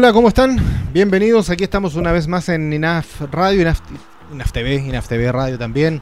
Hola, 0.00 0.12
¿cómo 0.12 0.28
están? 0.28 0.60
Bienvenidos. 0.92 1.50
Aquí 1.50 1.64
estamos 1.64 1.96
una 1.96 2.12
vez 2.12 2.28
más 2.28 2.48
en 2.50 2.72
INAF 2.72 3.20
Radio, 3.32 3.62
INAF, 3.62 4.52
TV, 4.52 4.76
INAF 4.76 5.08
TV 5.08 5.32
Radio 5.32 5.58
también. 5.58 6.00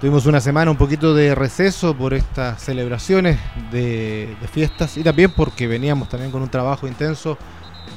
Tuvimos 0.00 0.26
una 0.26 0.40
semana 0.40 0.70
un 0.70 0.76
poquito 0.76 1.12
de 1.12 1.34
receso 1.34 1.92
por 1.98 2.14
estas 2.14 2.62
celebraciones 2.62 3.40
de, 3.72 4.36
de, 4.40 4.46
fiestas 4.46 4.96
y 4.96 5.02
también 5.02 5.32
porque 5.36 5.66
veníamos 5.66 6.08
también 6.08 6.30
con 6.30 6.40
un 6.40 6.50
trabajo 6.50 6.86
intenso 6.86 7.36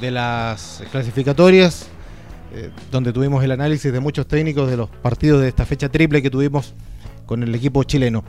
de 0.00 0.10
las 0.10 0.82
clasificatorias, 0.90 1.86
eh, 2.52 2.72
donde 2.90 3.12
tuvimos 3.12 3.44
el 3.44 3.52
análisis 3.52 3.92
de 3.92 4.00
muchos 4.00 4.26
técnicos 4.26 4.68
de 4.68 4.76
los 4.76 4.90
partidos 4.90 5.42
de 5.42 5.46
esta 5.46 5.64
fecha 5.64 5.88
triple 5.88 6.22
que 6.22 6.30
tuvimos 6.30 6.74
con 7.24 7.44
el 7.44 7.54
equipo 7.54 7.84
chileno. 7.84 8.24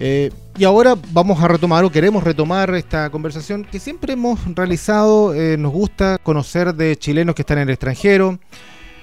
Eh, 0.00 0.30
y 0.56 0.62
ahora 0.62 0.94
vamos 1.10 1.42
a 1.42 1.48
retomar 1.48 1.84
o 1.84 1.90
queremos 1.90 2.22
retomar 2.22 2.72
esta 2.76 3.10
conversación 3.10 3.64
que 3.64 3.80
siempre 3.80 4.12
hemos 4.12 4.38
realizado. 4.54 5.34
Eh, 5.34 5.56
nos 5.56 5.72
gusta 5.72 6.18
conocer 6.22 6.72
de 6.72 6.96
chilenos 6.96 7.34
que 7.34 7.42
están 7.42 7.58
en 7.58 7.64
el 7.68 7.74
extranjero. 7.74 8.38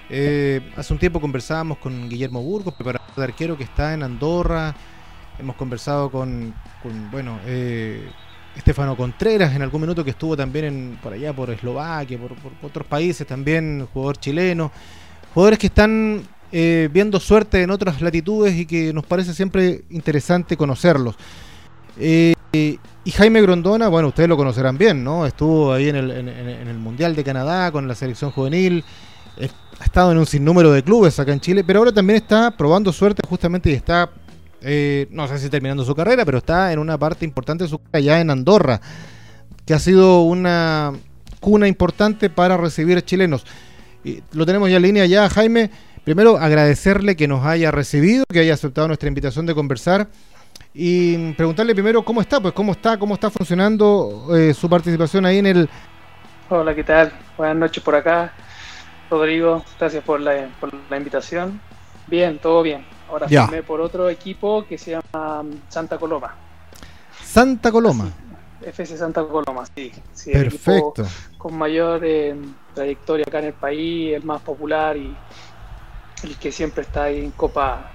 Eh, 0.10 0.62
hace 0.78 0.94
un 0.94 1.00
tiempo 1.00 1.20
conversábamos 1.20 1.80
con 1.80 2.08
Guillermo 2.08 2.42
Burgos, 2.42 2.74
preparador 2.76 3.14
de 3.14 3.24
arquero 3.24 3.58
que 3.58 3.66
está 3.66 3.94
en 3.94 4.04
Andorra. 4.04 4.74
Hemos 5.38 5.58
conversado 5.58 6.10
con, 6.10 6.54
bueno, 7.12 7.40
eh, 7.46 8.10
Estefano 8.56 8.96
Contreras 8.96 9.54
en 9.54 9.64
algún 9.64 9.82
minuto 9.82 10.02
que 10.02 10.12
estuvo 10.12 10.38
también 10.38 10.66
en, 10.66 11.00
por 11.04 11.12
allá, 11.12 11.34
por 11.34 11.50
Eslovaquia, 11.50 12.18
por 12.18 12.32
otros 12.62 12.88
países 12.88 13.28
también, 13.28 13.86
jugador 13.94 14.18
chileno. 14.18 14.72
Jugadores 15.34 15.60
que 15.60 15.68
están 15.68 16.24
eh, 16.52 16.90
viendo 16.92 17.20
suerte 17.20 17.62
en 17.62 17.72
otras 17.72 18.02
latitudes 18.02 18.56
y 18.56 18.66
que 18.66 18.94
nos 18.94 19.06
parece 19.06 19.34
siempre 19.34 19.84
interesante 19.90 20.56
conocerlos. 20.58 21.16
Eh, 22.00 22.34
y 22.54 23.12
Jaime 23.12 23.42
Grondona, 23.42 23.88
bueno, 23.88 24.10
ustedes 24.10 24.30
lo 24.30 24.38
conocerán 24.38 24.78
bien, 24.78 25.04
¿no? 25.04 25.26
Estuvo 25.26 25.74
ahí 25.74 25.90
en 25.90 25.96
el, 25.96 26.12
en, 26.12 26.28
el 26.30 26.78
Mundial 26.78 27.16
de 27.16 27.24
Canadá 27.24 27.72
con 27.72 27.88
la 27.88 27.96
selección 27.96 28.32
juvenil, 28.32 28.84
ha 29.80 29.84
estado 29.84 30.12
en 30.12 30.18
un 30.18 30.26
sinnúmero 30.26 30.72
de 30.72 30.84
clubes 30.84 31.20
acá 31.20 31.34
en 31.34 31.40
Chile, 31.40 31.64
pero 31.64 31.80
ahora 31.80 31.92
también 31.92 32.18
está 32.18 32.52
probando 32.52 32.94
suerte 32.94 33.22
justamente 33.28 33.70
y 33.70 33.74
está, 33.74 34.10
eh, 34.62 35.08
no 35.12 35.28
sé 35.28 35.38
si 35.40 35.50
terminando 35.50 35.84
su 35.84 35.94
carrera, 35.94 36.24
pero 36.26 36.38
está 36.38 36.72
en 36.72 36.80
una 36.80 36.98
parte 36.98 37.26
importante 37.26 37.66
de 37.66 37.70
su 37.70 37.80
carrera 37.80 38.00
ya 38.00 38.22
en 38.22 38.30
Andorra, 38.30 38.80
que 39.66 39.74
ha 39.74 39.80
sido 39.80 40.22
una 40.22 40.94
cuna 41.40 41.68
importante 41.68 42.30
para 42.30 42.58
recibir 42.58 43.04
chilenos. 43.04 43.46
Lo 44.34 44.46
tenemos 44.46 44.70
ya 44.70 44.78
en 44.78 44.84
línea 44.84 45.06
ya, 45.06 45.30
Jaime. 45.30 45.72
Primero, 46.06 46.38
agradecerle 46.38 47.16
que 47.16 47.28
nos 47.28 47.44
haya 47.46 47.72
recibido, 47.72 48.26
que 48.32 48.40
haya 48.40 48.54
aceptado 48.54 48.88
nuestra 48.88 49.08
invitación 49.08 49.48
de 49.48 49.56
conversar 49.56 50.08
y 50.72 51.34
preguntarle 51.34 51.74
primero 51.74 52.06
cómo 52.06 52.22
está, 52.22 52.40
pues 52.40 52.54
cómo 52.54 52.74
está, 52.74 53.00
cómo 53.00 53.16
está 53.16 53.32
funcionando 53.32 54.28
eh, 54.36 54.54
su 54.54 54.70
participación 54.70 55.26
ahí 55.26 55.40
en 55.40 55.48
el... 55.48 55.70
Hola, 56.50 56.76
¿qué 56.76 56.84
tal? 56.84 57.12
Buenas 57.38 57.56
noches 57.58 57.84
por 57.84 57.96
acá. 57.96 58.32
Rodrigo, 59.10 59.66
gracias 59.80 60.04
por 60.04 60.22
la, 60.22 60.48
por 60.60 60.72
la 60.92 60.98
invitación. 60.98 61.60
Bien, 62.06 62.38
todo 62.38 62.62
bien. 62.62 62.86
Ahora 63.10 63.26
Ya. 63.28 63.48
firmé 63.48 63.64
por 63.64 63.82
otro 63.82 64.08
equipo 64.08 64.64
que 64.68 64.78
se 64.78 64.92
llama 64.92 65.42
um, 65.42 65.52
Santa 65.70 65.98
Coloma. 65.98 66.36
Santa 67.24 67.72
Coloma. 67.72 68.12
FC 68.62 68.96
Santa 68.96 69.24
Coloma, 69.24 69.64
sí. 69.76 69.92
sí 70.14 70.32
el 70.32 70.44
Perfecto. 70.52 71.02
equipo 71.02 71.08
con 71.40 71.58
mayor 71.58 72.02
eh, 72.04 72.36
trayectoria 72.76 73.26
acá 73.28 73.40
en 73.40 73.46
el 73.46 73.54
país, 73.54 74.14
el 74.16 74.24
más 74.24 74.42
popular 74.42 74.98
y 74.98 75.16
el 76.26 76.36
que 76.38 76.52
siempre 76.52 76.84
está 76.84 77.04
ahí 77.04 77.20
en 77.24 77.32
Copa, 77.32 77.92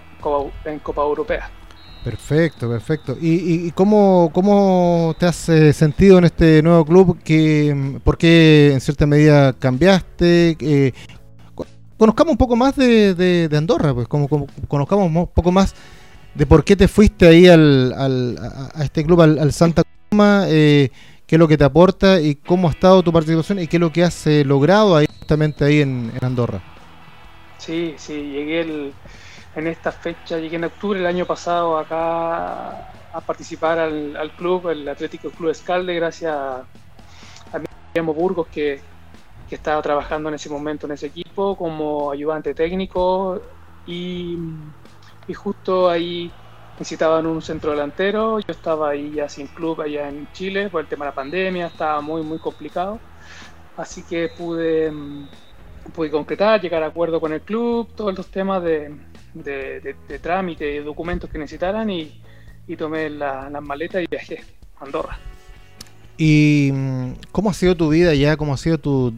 en 0.65 0.79
Copa 0.79 1.03
Europea. 1.03 1.51
Perfecto, 2.05 2.69
perfecto. 2.71 3.17
¿Y, 3.21 3.71
cómo, 3.73 4.31
cómo 4.33 5.15
te 5.19 5.27
has 5.27 5.49
eh, 5.51 5.73
sentido 5.75 6.17
en 6.19 6.25
este 6.25 6.63
nuevo 6.63 6.85
club? 6.85 7.19
Que, 7.23 7.99
¿Por 8.03 8.17
qué 8.17 8.71
en 8.73 8.81
cierta 8.81 9.05
medida 9.07 9.53
cambiaste? 9.53 10.57
Eh, 10.61 10.93
co- 11.55 11.67
conozcamos 11.99 12.33
un 12.33 12.39
poco 12.39 12.57
más 12.57 12.75
de, 12.77 13.15
de- 13.15 13.57
Andorra, 13.57 13.93
pues 13.93 14.09
como, 14.09 14.29
como- 14.29 14.47
conozcamos 14.67 15.07
un 15.15 15.27
poco 15.27 15.53
más 15.53 15.75
de 16.35 16.47
por 16.47 16.65
qué 16.65 16.75
te 16.75 16.89
fuiste 16.89 17.27
ahí 17.27 17.47
al, 17.49 17.93
al- 17.93 18.39
a, 18.75 18.83
este 18.83 19.05
club, 19.05 19.21
al, 19.21 19.53
Santa 19.53 19.83
Coloma, 20.09 20.45
eh, 20.49 20.91
qué 21.27 21.37
es 21.37 21.39
lo 21.39 21.49
que 21.49 21.59
te 21.59 21.65
aporta 21.65 22.19
y 22.19 22.35
cómo 22.37 22.69
ha 22.69 22.71
estado 22.71 23.03
tu 23.03 23.13
participación 23.13 23.59
y 23.59 23.67
qué 23.67 23.77
es 23.77 23.81
lo 23.81 23.93
que 23.93 24.05
has 24.05 24.27
eh, 24.27 24.43
logrado 24.47 24.97
ahí, 24.97 25.07
justamente 25.19 25.67
ahí 25.67 25.83
en 25.83 26.11
Andorra. 26.23 26.63
Sí, 27.61 27.97
sí, 27.99 28.15
llegué 28.31 28.61
el- 28.63 28.97
en 29.55 29.67
esta 29.67 29.93
fecha, 29.93 30.39
llegué 30.39 30.57
en 30.57 30.65
octubre 30.65 30.99
del 30.99 31.07
año 31.09 31.27
pasado 31.27 31.77
acá 31.79 32.71
a 33.13 33.21
participar 33.27 33.79
al, 33.79 34.17
al 34.17 34.35
club, 34.35 34.69
el 34.71 34.89
Atlético 34.89 35.33
Club 35.33 35.51
Escalde, 35.51 35.95
gracias 35.95 36.33
a, 36.33 36.61
a 37.53 37.61
Guillermo 37.95 38.15
Burgos 38.15 38.49
que, 38.51 38.83
que 39.47 39.57
estaba 39.57 39.83
trabajando 39.83 40.29
en 40.31 40.37
ese 40.37 40.51
momento 40.51 40.87
en 40.87 40.93
ese 40.95 41.07
equipo 41.09 41.57
como 41.57 42.11
ayudante 42.13 42.55
técnico 42.55 43.43
y, 43.85 44.39
y 45.27 45.35
justo 45.35 45.91
ahí 45.91 46.37
necesitaban 46.79 47.27
un 47.27 47.43
centro 47.43 47.73
delantero, 47.73 48.39
yo 48.41 48.45
estaba 48.49 48.91
ahí 48.91 49.13
ya 49.15 49.29
sin 49.29 49.49
club 49.49 49.83
allá 49.83 50.09
en 50.09 50.31
Chile 50.33 50.71
por 50.71 50.81
el 50.83 50.89
tema 50.89 51.07
de 51.07 51.11
la 51.11 51.15
pandemia, 51.15 51.67
estaba 51.69 52.01
muy 52.03 52.23
muy 52.25 52.39
complicado, 52.41 53.03
así 53.77 54.07
que 54.07 54.31
pude... 54.37 54.93
pude 55.91 56.11
concretar, 56.11 56.61
llegar 56.61 56.83
a 56.83 56.87
acuerdo 56.87 57.21
con 57.21 57.33
el 57.33 57.41
club, 57.41 57.89
todos 57.97 58.17
los 58.17 58.27
temas 58.29 58.63
de, 58.63 58.95
de, 59.35 59.81
de, 59.81 59.97
de 60.09 60.19
trámite 60.19 60.75
y 60.75 60.79
documentos 60.79 61.29
que 61.31 61.39
necesitaran 61.39 61.89
y, 61.91 62.21
y 62.67 62.77
tomé 62.77 63.11
la- 63.11 63.49
las 63.51 63.63
maletas 63.63 64.03
y 64.03 64.07
viajé 64.11 64.43
a 64.81 64.85
Andorra. 64.85 65.19
¿Y 66.17 66.71
mm, 66.73 67.13
cómo 67.33 67.51
ha 67.51 67.55
sido 67.55 67.77
tu 67.77 67.89
vida 67.89 68.15
ya? 68.15 68.37
¿Cómo 68.37 68.53
ha 68.55 68.57
sido 68.57 68.79
tu, 68.79 69.15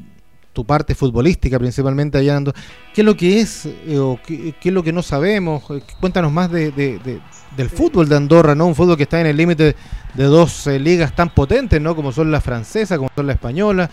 tu 0.53 0.65
parte 0.65 0.95
futbolística 0.95 1.59
principalmente 1.59 2.19
allá? 2.19 2.33
en 2.33 2.37
Andorra? 2.39 2.61
¿Qué 2.95 3.01
es 3.01 3.05
lo 3.05 3.17
que 3.17 3.41
es 3.41 3.67
eh, 3.67 3.99
o 3.99 4.19
qué, 4.25 4.55
qué 4.61 4.69
es 4.69 4.75
lo 4.75 4.83
que 4.83 4.93
no 4.93 5.03
sabemos? 5.03 5.65
Eh, 5.71 5.83
Cuéntanos 6.01 6.31
más 6.33 6.51
de, 6.51 6.71
de- 6.71 6.99
de- 7.01 7.21
del 7.57 7.69
fútbol 7.69 8.09
de 8.09 8.17
Andorra, 8.17 8.55
¿no? 8.55 8.67
Un 8.67 8.75
fútbol 8.75 8.97
que 8.97 9.03
está 9.03 9.21
en 9.21 9.27
el 9.27 9.37
límite 9.37 9.77
de 10.15 10.25
dos 10.25 10.67
eh, 10.69 10.79
ligas 10.79 11.15
tan 11.15 11.29
potentes, 11.35 11.81
¿no? 11.81 11.95
Como 11.95 12.11
son 12.13 12.31
la 12.31 12.41
francesa, 12.41 12.97
como 12.97 13.11
son 13.15 13.27
la 13.27 13.35
española. 13.35 13.91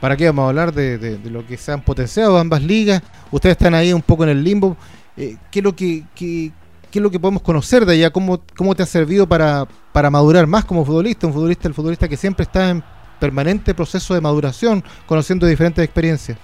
¿Para 0.00 0.16
qué 0.16 0.26
vamos 0.26 0.44
a 0.44 0.48
hablar 0.50 0.72
de, 0.72 1.18
lo 1.24 1.44
que 1.46 1.56
se 1.56 1.72
han 1.72 1.82
potenciado 1.82 2.38
ambas 2.38 2.62
ligas? 2.62 3.02
Ustedes 3.32 3.54
están 3.54 3.74
ahí 3.74 3.92
un 3.92 4.02
poco 4.02 4.22
en 4.22 4.30
el 4.30 4.44
limbo. 4.44 4.76
Eh, 5.16 5.36
¿qué, 5.50 5.58
es 5.58 5.64
lo 5.64 5.74
que, 5.74 6.04
es 6.16 7.02
lo 7.02 7.10
que 7.10 7.18
podemos 7.18 7.42
conocer 7.42 7.84
de 7.84 7.94
allá? 7.94 8.10
¿Cómo, 8.10 8.38
te 8.76 8.82
ha 8.82 8.86
servido 8.86 9.26
para, 9.28 9.66
madurar 10.10 10.46
más 10.46 10.64
como 10.64 10.84
futbolista? 10.84 11.26
Un 11.26 11.32
futbolista, 11.32 11.66
el 11.66 11.74
futbolista 11.74 12.08
que 12.08 12.16
siempre 12.16 12.44
está 12.44 12.70
en 12.70 12.84
permanente 13.18 13.74
proceso 13.74 14.14
de 14.14 14.20
maduración, 14.20 14.84
conociendo 15.06 15.46
diferentes 15.46 15.84
experiencias. 15.84 16.38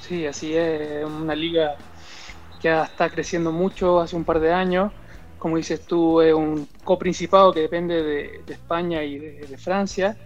Sí, 0.00 0.24
así 0.24 0.56
es, 0.56 1.04
una 1.04 1.34
liga 1.34 1.76
que 2.62 2.72
está 2.80 3.10
creciendo 3.10 3.52
mucho 3.52 4.00
hace 4.00 4.16
un 4.16 4.24
par 4.24 4.40
de 4.40 4.54
años. 4.54 4.92
Como 5.38 5.58
dices 5.58 5.82
tú, 5.82 6.22
es 6.22 6.32
un 6.32 6.66
coprincipado 6.84 7.52
que 7.52 7.60
depende 7.60 8.02
de, 8.02 8.40
España 8.48 9.04
y 9.04 9.18
de 9.18 9.58
Francia. 9.58 10.16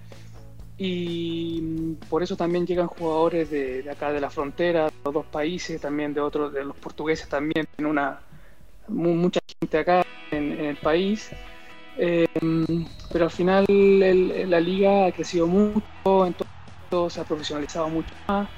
Y 0.83 1.61
mm, 1.63 1.95
por 2.09 2.23
eso 2.23 2.37
también 2.37 2.67
llegan 2.67 2.87
jugadores 2.89 3.51
de, 3.51 3.87
acá 3.91 4.13
de 4.13 4.21
la 4.21 4.31
frontera, 4.31 4.85
de 4.85 4.91
los 5.05 5.15
dos 5.15 5.27
países, 5.27 5.81
también 5.81 6.15
de 6.15 6.21
otros, 6.23 6.53
de 6.55 6.65
los 6.65 6.77
portugueses 6.77 7.29
también, 7.29 7.67
tienen 7.77 7.91
una 7.91 8.23
mu- 8.89 9.15
mucha 9.15 9.41
gente 9.61 9.79
acá 9.79 10.03
en, 10.33 10.53
en 10.53 10.67
el 10.67 10.77
país. 10.79 11.35
Eh, 11.97 12.27
pero 13.13 13.25
al 13.25 13.31
final 13.31 13.65
el- 13.69 14.49
la 14.51 14.61
liga 14.61 15.07
ha 15.07 15.13
crecido 15.13 15.47
mucho, 15.47 15.87
entonces 16.27 17.15
se 17.15 17.21
ha 17.21 17.25
profesionalizado 17.25 17.89
mucho 17.91 18.15
más. 18.29 18.49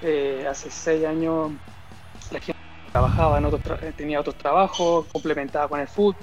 Eh, 0.00 0.46
hace 0.48 0.70
seis 0.70 1.04
años 1.04 1.52
la 2.30 2.40
gente 2.40 2.52
trabajaba 2.92 3.38
en 3.38 3.46
otros 3.46 3.62
tra- 3.62 3.82
eh, 3.82 3.92
tenía 3.94 4.20
otros 4.20 4.36
trabajos, 4.38 5.06
complementaba 5.12 5.68
con 5.68 5.80
el 5.80 5.88
fútbol, 5.88 6.16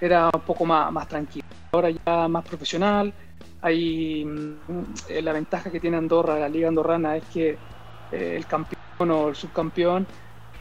era 0.00 0.30
un 0.34 0.40
poco 0.42 0.64
más 0.64 1.08
tranquilo. 1.08 1.42
Ahora 1.72 1.90
ya 1.90 2.28
más 2.28 2.44
profesional, 2.44 3.14
hay 3.62 4.24
mm, 4.24 4.56
eh, 5.08 5.22
la 5.22 5.32
ventaja 5.32 5.70
que 5.70 5.80
tiene 5.80 5.96
Andorra, 5.96 6.38
la 6.38 6.48
liga 6.48 6.68
andorrana, 6.68 7.16
es 7.16 7.24
que 7.32 7.56
eh, 8.12 8.34
el 8.36 8.46
campeón 8.46 9.10
o 9.10 9.28
el 9.28 9.36
subcampeón 9.36 10.06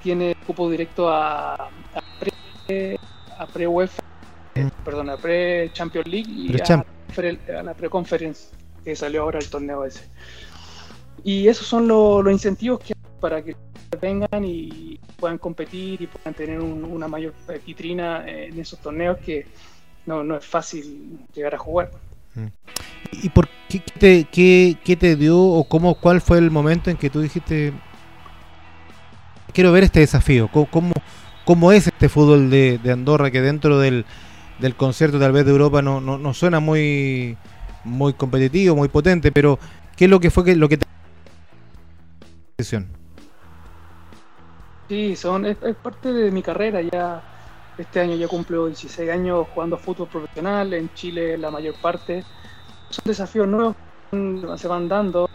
tiene 0.04 0.36
cupo 0.46 0.70
directo 0.70 1.10
a, 1.10 1.54
a 1.56 1.70
pre, 2.68 3.00
a 3.38 3.46
pre 3.48 3.68
UEFA, 3.68 4.02
eh, 4.56 4.70
perdón, 4.86 5.10
a 5.10 5.18
pre 5.18 5.72
Champions 5.74 6.08
League 6.08 6.30
y 6.32 6.48
a, 6.62 6.66
a 7.60 7.64
la 7.64 7.74
pre 7.74 7.90
conference 7.90 8.50
que 8.84 8.96
salió 8.96 9.24
ahora 9.24 9.40
el 9.40 9.50
torneo 9.50 9.84
ese. 9.86 10.06
Y 11.24 11.48
esos 11.48 11.66
son 11.68 11.88
lo- 11.88 12.22
los 12.22 12.32
incentivos 12.32 12.80
que 12.80 12.94
hay 12.94 13.20
para 13.20 13.42
que 13.44 13.56
vengan 14.00 14.44
y 14.46 15.00
puedan 15.18 15.38
competir 15.40 16.02
y 16.02 16.08
puedan 16.08 16.34
tener 16.34 16.60
un- 16.60 16.84
una 16.86 17.08
mayor 17.08 17.34
vitrina 17.66 18.24
en 18.30 18.60
esos 18.60 18.80
torneos 18.80 19.18
que 19.18 19.46
no, 20.06 20.24
no 20.24 20.38
es 20.38 20.46
fácil 20.46 21.20
llegar 21.34 21.56
a 21.56 21.58
jugar. 21.58 21.92
¿Y 23.12 23.30
por 23.30 23.48
qué, 23.70 23.80
te, 23.80 24.24
qué, 24.26 24.78
qué 24.84 24.96
te 24.96 25.16
dio 25.16 25.40
o 25.40 25.64
cómo, 25.64 25.96
cuál 25.96 26.22
fue 26.22 26.38
el 26.38 26.52
momento 26.52 26.90
en 26.90 26.98
que 26.98 27.10
tú 27.10 27.22
dijiste, 27.22 27.74
quiero 29.54 29.72
ver 29.72 29.84
este 29.84 30.00
desafío? 30.00 30.50
¿Cómo, 30.52 30.68
cómo, 30.70 30.94
cómo 31.46 31.72
es 31.72 31.88
este 31.88 32.10
fútbol 32.10 32.50
de, 32.50 32.80
Andorra 32.92 33.32
que 33.32 33.42
dentro 33.42 33.80
del, 33.80 34.06
del 34.60 34.76
concierto 34.76 35.20
tal 35.20 35.32
vez 35.32 35.46
de 35.46 35.52
Europa 35.52 35.82
no, 35.82 36.02
no, 36.02 36.18
no 36.18 36.34
suena 36.34 36.60
muy, 36.60 37.38
muy 37.84 38.14
competitivo, 38.14 38.76
muy 38.76 38.90
potente, 38.90 39.32
pero 39.32 39.58
¿qué 39.96 40.06
es 40.06 40.12
lo 40.12 40.20
que 40.20 40.30
fue 40.30 40.44
que, 40.44 40.56
lo 40.56 40.70
que 40.70 40.78
te. 40.78 40.86
Sí, 44.90 45.16
son, 45.16 45.46
es, 45.46 45.58
parte 45.82 46.14
de 46.14 46.32
mi 46.32 46.42
carrera. 46.42 46.82
Ya 46.82 47.22
este 47.78 48.00
año 48.00 48.16
ya 48.16 48.28
cumplo 48.28 48.68
16 48.68 49.10
años 49.10 49.48
jugando 49.54 49.78
fútbol 49.78 50.08
profesional. 50.08 50.74
En 50.74 50.94
Chile 50.94 51.38
la 51.38 51.52
mayor 51.52 51.76
parte. 51.82 52.24
Son 52.90 53.04
desafíos 53.06 53.48
nuevos 53.48 53.76
que 54.12 54.58
se 54.58 54.68
van 54.68 54.88
dando 54.88 55.30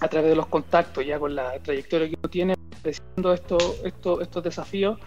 a 0.00 0.08
través 0.08 0.30
de 0.30 0.36
los 0.36 0.46
contactos, 0.46 1.04
ya 1.04 1.18
con 1.18 1.34
la 1.34 1.58
trayectoria 1.60 2.08
que 2.08 2.16
uno 2.20 2.30
tiene, 2.30 2.54
creciendo 2.82 3.32
esto, 3.32 3.58
esto, 3.84 4.20
estos 4.20 4.42
desafíos. 4.42 4.98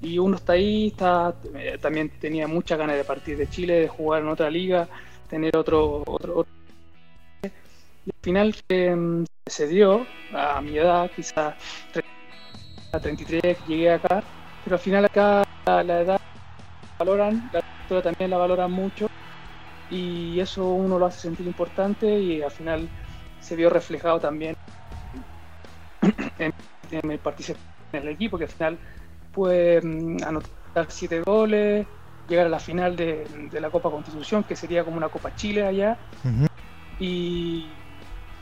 Y 0.00 0.18
uno 0.18 0.36
está 0.36 0.52
ahí, 0.52 0.88
está, 0.88 1.34
eh, 1.54 1.76
también 1.80 2.10
tenía 2.20 2.46
muchas 2.46 2.78
ganas 2.78 2.96
de 2.96 3.04
partir 3.04 3.36
de 3.36 3.48
Chile, 3.48 3.80
de 3.80 3.88
jugar 3.88 4.22
en 4.22 4.28
otra 4.28 4.48
liga, 4.48 4.88
tener 5.28 5.56
otro, 5.56 6.02
otro, 6.06 6.46
Y 7.42 8.10
al 8.10 8.22
final 8.22 8.54
eh, 8.68 9.24
se 9.46 9.66
dio 9.66 10.06
a 10.32 10.60
mi 10.60 10.78
edad, 10.78 11.10
quizás 11.14 11.54
a 12.92 13.00
33 13.00 13.58
llegué 13.66 13.92
acá, 13.92 14.22
pero 14.64 14.76
al 14.76 14.80
final 14.80 15.04
acá 15.04 15.42
la, 15.66 15.80
edad 16.00 16.16
la 16.16 16.98
valoran, 16.98 17.50
la 17.52 17.60
cultura 17.60 18.02
también 18.02 18.30
la 18.30 18.38
valoran 18.38 18.70
mucho 18.70 19.08
y 19.90 20.38
eso 20.40 20.68
uno 20.72 20.98
lo 20.98 21.06
hace 21.06 21.20
sentir 21.20 21.46
importante 21.46 22.20
y 22.20 22.42
al 22.42 22.50
final 22.50 22.88
se 23.40 23.56
vio 23.56 23.70
reflejado 23.70 24.20
también 24.20 24.54
en, 26.38 26.52
en 26.90 27.10
el 27.10 27.18
participar 27.18 27.62
en 27.92 28.02
el 28.02 28.08
equipo 28.08 28.38
que 28.38 28.44
al 28.44 28.50
final 28.50 28.78
puede 29.32 29.80
mm, 29.80 30.22
anotar 30.24 30.86
siete 30.88 31.22
goles, 31.22 31.86
llegar 32.28 32.46
a 32.46 32.50
la 32.50 32.58
final 32.58 32.96
de, 32.96 33.26
la 33.52 33.70
Copa 33.70 33.90
Constitución, 33.90 34.44
que 34.44 34.56
sería 34.56 34.84
como 34.84 34.96
una 34.96 35.08
Copa 35.08 35.34
Chile 35.34 35.64
allá. 35.64 35.96
y, 36.98 37.66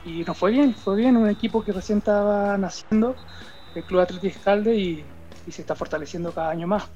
y 0.04 0.24
nos 0.24 0.36
fue 0.36 0.50
bien, 0.50 0.74
fue 0.74 0.96
bien, 0.96 1.16
un 1.16 1.28
equipo 1.28 1.62
que 1.62 1.72
recién 1.72 1.98
estaba 1.98 2.56
naciendo 2.58 3.14
el 3.74 3.84
Club 3.84 4.00
Atlético 4.00 4.38
Escalde 4.38 4.76
y, 4.76 5.04
se 5.48 5.60
está 5.60 5.76
fortaleciendo 5.76 6.32
cada 6.32 6.50
año 6.50 6.66
más. 6.66 6.90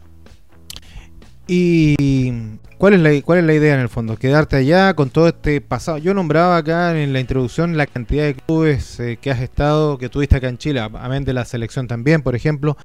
¿Y 1.52 2.30
cuál 2.78 2.94
es, 2.94 3.00
la, 3.00 3.22
cuál 3.22 3.40
es 3.40 3.44
la 3.44 3.54
idea 3.54 3.74
en 3.74 3.80
el 3.80 3.88
fondo? 3.88 4.16
¿Quedarte 4.16 4.54
allá 4.54 4.94
con 4.94 5.10
todo 5.10 5.26
este 5.26 5.60
pasado? 5.60 5.98
Yo 5.98 6.14
nombraba 6.14 6.56
acá 6.56 6.96
en 6.96 7.12
la 7.12 7.18
introducción 7.18 7.76
la 7.76 7.86
cantidad 7.86 8.22
de 8.22 8.36
clubes 8.36 9.00
eh, 9.00 9.18
que 9.20 9.32
has 9.32 9.40
estado, 9.40 9.98
que 9.98 10.08
tuviste 10.08 10.36
acá 10.36 10.48
en 10.48 10.58
Chile, 10.58 10.78
amén 10.78 11.24
de 11.24 11.32
la 11.32 11.44
selección 11.44 11.88
también, 11.88 12.22
por 12.22 12.36
ejemplo. 12.36 12.76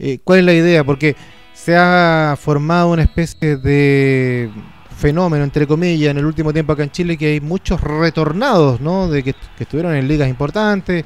Eh, 0.00 0.18
¿Cuál 0.24 0.40
es 0.40 0.44
la 0.44 0.54
idea? 0.54 0.82
Porque 0.82 1.14
se 1.54 1.76
ha 1.76 2.36
formado 2.36 2.90
una 2.90 3.02
especie 3.02 3.56
de 3.58 4.50
fenómeno, 4.98 5.44
entre 5.44 5.68
comillas, 5.68 6.10
en 6.10 6.18
el 6.18 6.26
último 6.26 6.52
tiempo 6.52 6.72
acá 6.72 6.82
en 6.82 6.90
Chile, 6.90 7.16
que 7.16 7.34
hay 7.34 7.40
muchos 7.40 7.80
retornados, 7.80 8.80
¿no? 8.80 9.06
De 9.06 9.22
que 9.22 9.36
estuvieron 9.60 9.94
en 9.94 10.08
ligas 10.08 10.28
importantes, 10.28 11.04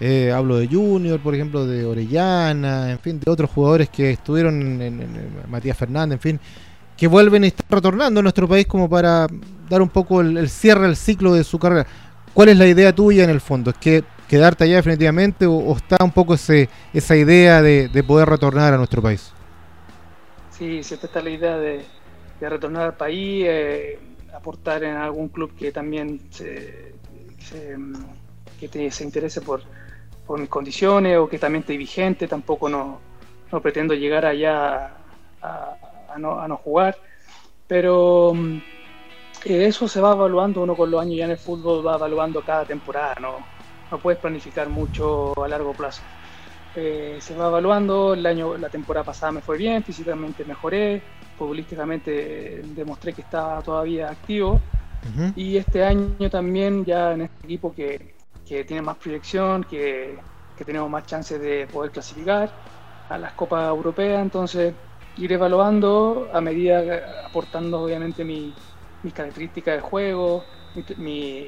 eh, 0.00 0.30
hablo 0.30 0.58
de 0.58 0.68
Junior, 0.68 1.18
por 1.20 1.34
ejemplo, 1.34 1.66
de 1.66 1.84
Orellana, 1.84 2.90
en 2.90 2.98
fin, 3.00 3.18
de 3.18 3.30
otros 3.30 3.50
jugadores 3.50 3.88
que 3.88 4.12
estuvieron 4.12 4.80
en, 4.80 5.32
Matías 5.48 5.76
Fernández, 5.76 6.16
en 6.16 6.20
fin, 6.20 6.40
que 6.96 7.08
vuelven 7.08 7.44
y 7.44 7.48
están 7.48 7.66
retornando 7.68 8.20
a 8.20 8.22
nuestro 8.22 8.46
país 8.46 8.66
como 8.66 8.88
para 8.88 9.26
dar 9.68 9.82
un 9.82 9.88
poco 9.88 10.20
el, 10.20 10.48
cierre 10.48 10.84
al 10.84 10.96
ciclo 10.96 11.34
de 11.34 11.42
su 11.42 11.58
carrera. 11.58 11.86
¿Cuál 12.32 12.50
es 12.50 12.58
la 12.58 12.66
idea 12.66 12.94
tuya 12.94 13.24
en 13.24 13.30
el 13.30 13.40
fondo? 13.40 13.70
¿Es 13.70 13.78
que 13.78 14.04
quedarte 14.28 14.64
allá 14.64 14.76
definitivamente 14.76 15.46
o, 15.46 15.74
está 15.76 15.96
un 16.04 16.12
poco 16.12 16.34
ese, 16.34 16.68
esa 16.92 17.16
idea 17.16 17.60
de, 17.60 18.04
poder 18.06 18.28
retornar 18.28 18.74
a 18.74 18.76
nuestro 18.76 19.02
país? 19.02 19.32
Sí, 20.52 20.82
siempre 20.84 21.06
está 21.06 21.20
la 21.20 21.30
idea 21.30 21.58
de, 21.58 21.84
retornar 22.40 22.82
al 22.84 22.96
país, 22.96 23.44
eh, 23.48 23.98
aportar 24.32 24.84
en 24.84 24.94
algún 24.94 25.28
club 25.28 25.56
que 25.56 25.72
también 25.72 26.20
se, 26.30 26.94
que 28.60 28.90
se 28.92 29.04
interese 29.04 29.40
por, 29.40 29.62
por 30.28 30.38
mis 30.38 30.50
condiciones 30.50 31.16
o 31.16 31.26
que 31.26 31.38
también 31.38 31.62
estoy 31.62 31.78
vigente, 31.78 32.28
tampoco 32.28 32.68
no, 32.68 33.00
no 33.50 33.62
pretendo 33.62 33.94
llegar 33.94 34.26
allá 34.26 34.92
a, 35.40 35.74
no, 36.18 36.38
a, 36.38 36.46
no, 36.46 36.58
jugar, 36.58 36.96
pero 37.66 38.34
mm, 38.34 38.58
eso 39.46 39.88
se 39.88 40.02
va 40.02 40.12
evaluando 40.12 40.62
uno 40.62 40.76
con 40.76 40.90
los 40.90 41.00
años 41.00 41.16
ya 41.16 41.24
en 41.24 41.30
el 41.30 41.38
fútbol, 41.38 41.84
va 41.84 41.96
evaluando 41.96 42.42
cada 42.42 42.66
temporada, 42.66 43.14
no, 43.22 43.36
no 43.90 43.98
puedes 43.98 44.20
planificar 44.20 44.68
mucho 44.68 45.32
a 45.42 45.48
largo 45.48 45.72
plazo. 45.72 46.02
Eh, 46.76 47.16
se 47.20 47.34
va 47.34 47.46
evaluando, 47.46 48.12
el 48.12 48.26
año, 48.26 48.58
la 48.58 48.68
temporada 48.68 49.04
pasada 49.04 49.32
me 49.32 49.40
fue 49.40 49.56
bien, 49.56 49.82
físicamente 49.82 50.44
mejoré, 50.44 51.00
futbolísticamente 51.38 52.60
demostré 52.76 53.14
que 53.14 53.22
estaba 53.22 53.62
todavía 53.62 54.10
activo. 54.10 54.60
Y 55.36 55.56
este 55.56 55.82
año 55.82 56.28
también 56.28 56.84
ya 56.84 57.14
en 57.14 57.22
este 57.22 57.46
equipo 57.46 57.72
que, 57.72 58.17
que 58.48 58.64
tiene 58.64 58.82
más 58.82 58.96
proyección, 58.96 59.62
que, 59.64 60.18
tenemos 60.64 60.90
más 60.90 61.06
chances 61.06 61.40
de 61.40 61.68
poder 61.68 61.92
clasificar 61.92 62.52
a 63.08 63.18
las 63.18 63.32
copas 63.34 63.68
europeas, 63.68 64.20
entonces 64.20 64.74
ir 65.16 65.32
evaluando 65.32 66.28
a 66.32 66.40
medida 66.40 67.24
aportando 67.24 67.82
obviamente 67.82 68.24
mi, 68.24 68.54
mis 69.02 69.12
características 69.12 69.76
de 69.76 69.80
juego, 69.80 70.44
mi, 70.96 71.46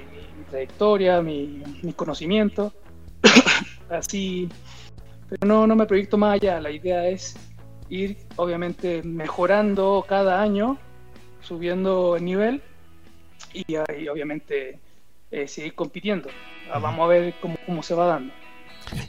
trayectoria, 0.49 1.21
mis 1.23 1.95
conocimientos, 1.97 2.73
así, 3.91 4.49
pero 5.29 5.47
no, 5.47 5.67
no 5.67 5.75
me 5.75 5.87
proyecto 5.87 6.17
más 6.17 6.35
allá, 6.35 6.61
la 6.61 6.71
idea 6.71 7.09
es 7.09 7.35
ir 7.89 8.17
obviamente 8.37 9.03
mejorando 9.03 10.05
cada 10.07 10.41
año, 10.41 10.79
subiendo 11.41 12.17
el 12.17 12.25
nivel 12.25 12.63
y, 13.53 13.65
y 13.73 14.09
obviamente 14.09 14.79
eh, 15.33 15.47
seguir 15.47 15.75
compitiendo. 15.75 16.29
Ah, 16.73 16.79
vamos 16.79 17.05
a 17.05 17.09
ver 17.09 17.35
cómo, 17.41 17.83
se 17.83 17.95
va 17.95 18.07
dando. 18.07 18.33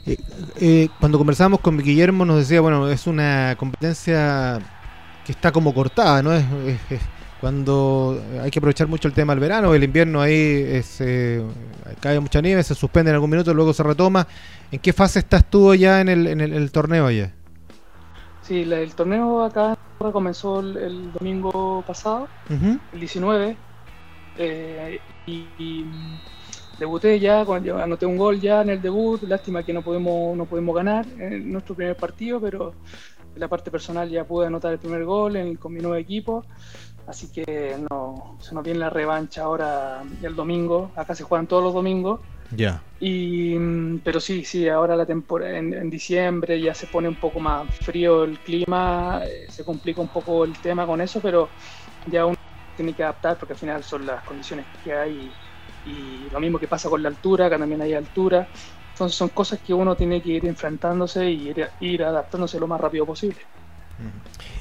Eh, 0.06 0.16
eh, 0.60 0.88
cuando 0.98 1.18
conversábamos 1.18 1.60
con 1.60 1.78
Guillermo 1.78 2.24
nos 2.24 2.38
decía, 2.38 2.60
bueno, 2.60 2.88
es 2.88 3.06
una 3.06 3.54
competencia 3.56 4.58
que 5.24 5.32
está 5.32 5.52
como 5.52 5.72
cortada, 5.72 6.22
¿no? 6.22 6.32
Es, 6.32 6.46
cuando 7.40 8.22
hay 8.40 8.50
que 8.50 8.60
aprovechar 8.60 8.86
mucho 8.86 9.08
el 9.08 9.14
tema 9.14 9.32
del 9.32 9.40
verano, 9.40 9.74
el 9.74 9.82
invierno 9.82 10.20
ahí 10.20 10.64
es, 10.64 11.02
cae 11.98 12.20
mucha 12.20 12.40
nieve, 12.40 12.62
se 12.62 12.74
suspende 12.74 13.10
en 13.10 13.16
algún 13.16 13.30
minuto, 13.30 13.52
luego 13.52 13.72
se 13.72 13.82
retoma. 13.82 14.26
¿En 14.70 14.78
qué 14.78 14.92
fase 14.92 15.18
estás 15.18 15.50
tú 15.50 15.74
ya 15.74 16.00
en 16.00 16.08
el, 16.08 16.26
en 16.28 16.40
el, 16.40 16.70
torneo 16.70 17.06
allá? 17.06 17.32
Sí, 18.42 18.60
el 18.62 18.94
torneo 18.94 19.44
acá 19.44 19.76
comenzó 19.98 20.60
el, 20.60 21.12
domingo 21.12 21.82
pasado, 21.86 22.28
el 22.48 23.00
19, 23.00 23.56
y, 25.26 25.84
debuté 26.78 27.18
ya, 27.20 27.40
anoté 27.40 28.06
un 28.06 28.16
gol 28.16 28.40
ya 28.40 28.62
en 28.62 28.70
el 28.70 28.82
debut, 28.82 29.22
lástima 29.24 29.62
que 29.62 29.72
no 29.72 29.82
pudimos, 29.82 30.36
no 30.36 30.46
pudimos 30.46 30.74
ganar 30.74 31.06
en 31.18 31.52
nuestro 31.52 31.74
primer 31.74 31.96
partido, 31.96 32.40
pero 32.40 32.74
en 33.34 33.40
la 33.40 33.48
parte 33.48 33.70
personal 33.70 34.08
ya 34.08 34.24
pude 34.24 34.46
anotar 34.46 34.72
el 34.72 34.78
primer 34.78 35.04
gol 35.04 35.36
en, 35.36 35.56
con 35.56 35.72
mi 35.72 35.80
nuevo 35.80 35.96
equipo, 35.96 36.44
así 37.06 37.30
que 37.32 37.76
no, 37.90 38.36
se 38.40 38.54
nos 38.54 38.64
viene 38.64 38.80
la 38.80 38.90
revancha 38.90 39.42
ahora 39.42 40.02
el 40.22 40.34
domingo, 40.34 40.92
acá 40.96 41.14
se 41.14 41.24
juegan 41.24 41.46
todos 41.46 41.62
los 41.62 41.74
domingos. 41.74 42.20
Ya. 42.54 42.82
Y, 43.00 43.56
pero 44.04 44.20
sí, 44.20 44.44
sí, 44.44 44.68
ahora 44.68 44.94
la 44.94 45.06
temporada 45.06 45.56
en, 45.56 45.90
diciembre 45.90 46.60
ya 46.60 46.74
se 46.74 46.86
pone 46.86 47.08
un 47.08 47.14
poco 47.14 47.40
más 47.40 47.66
frío 47.78 48.24
el 48.24 48.38
clima, 48.38 49.22
eh, 49.24 49.46
se 49.48 49.64
complica 49.64 50.00
un 50.00 50.08
poco 50.08 50.44
el 50.44 50.52
tema 50.58 50.86
con 50.86 51.00
eso, 51.00 51.20
pero 51.20 51.48
ya 52.06 52.26
uno 52.26 52.36
tiene 52.76 52.92
que 52.92 53.02
adaptar 53.02 53.38
porque 53.38 53.54
al 53.54 53.58
final 53.58 53.82
son 53.82 54.06
las 54.06 54.22
condiciones 54.22 54.66
que 54.84 54.92
hay 54.92 55.32
y, 55.86 56.30
lo 56.32 56.40
mismo 56.40 56.58
que 56.58 56.68
pasa 56.68 56.88
con 56.88 57.02
la 57.02 57.08
altura, 57.08 57.50
que 57.50 57.58
también 57.58 57.82
hay 57.82 57.94
altura. 57.94 58.48
Entonces 58.92 59.16
son 59.16 59.28
cosas 59.30 59.58
que 59.60 59.74
uno 59.74 59.94
tiene 59.94 60.22
que 60.22 60.30
ir 60.30 60.46
enfrentándose 60.46 61.30
y 61.30 61.54
ir, 61.80 62.04
adaptándose 62.04 62.58
lo 62.58 62.66
más 62.66 62.80
rápido 62.80 63.04
posible. 63.06 63.38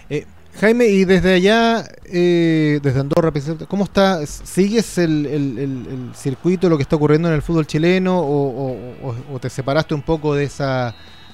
Eh, 0.10 0.26
Jaime, 0.60 0.88
y 0.88 1.06
desde 1.06 1.34
allá, 1.34 1.86
eh, 2.06 2.80
desde 2.84 3.00
Andorra, 3.00 3.32
¿cómo 3.68 3.86
está? 3.86 4.26
¿Sigues 4.26 4.98
el, 4.98 6.12
circuito, 6.14 6.70
lo 6.70 6.78
que 6.78 6.84
está 6.84 6.98
ocurriendo 6.98 7.30
en 7.30 7.36
el 7.36 7.42
fútbol 7.42 7.66
chileno 7.66 8.20
o, 8.20 9.40
te 9.40 9.50
separaste 9.50 9.94
un 9.94 10.02
poco 10.02 10.36
de 10.36 10.44
esa, 10.44 10.94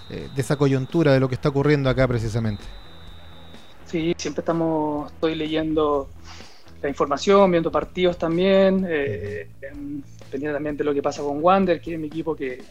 eh, 0.10 0.30
de 0.36 0.42
esa 0.42 0.56
coyuntura, 0.56 1.14
de 1.14 1.20
lo 1.20 1.28
que 1.28 1.36
está 1.36 1.50
ocurriendo 1.50 1.90
acá 1.90 2.08
precisamente? 2.08 2.64
Sí, 3.86 4.14
siempre 4.18 4.42
estamos, 4.42 5.12
estoy 5.12 5.36
leyendo 5.36 6.10
la 6.82 6.90
información, 6.90 7.50
viendo 7.52 7.72
partidos 7.72 8.18
también, 8.18 8.86
eh, 8.88 9.50
pendiente 10.30 10.54
también 10.54 10.78
de 10.78 10.84
lo 10.84 10.94
que 10.94 11.02
pasa 11.02 11.22
con 11.24 11.44
Wander, 11.44 11.82
que 11.82 11.94
es 11.94 12.00
mi 12.00 12.08
equipo 12.08 12.36
que, 12.36 12.64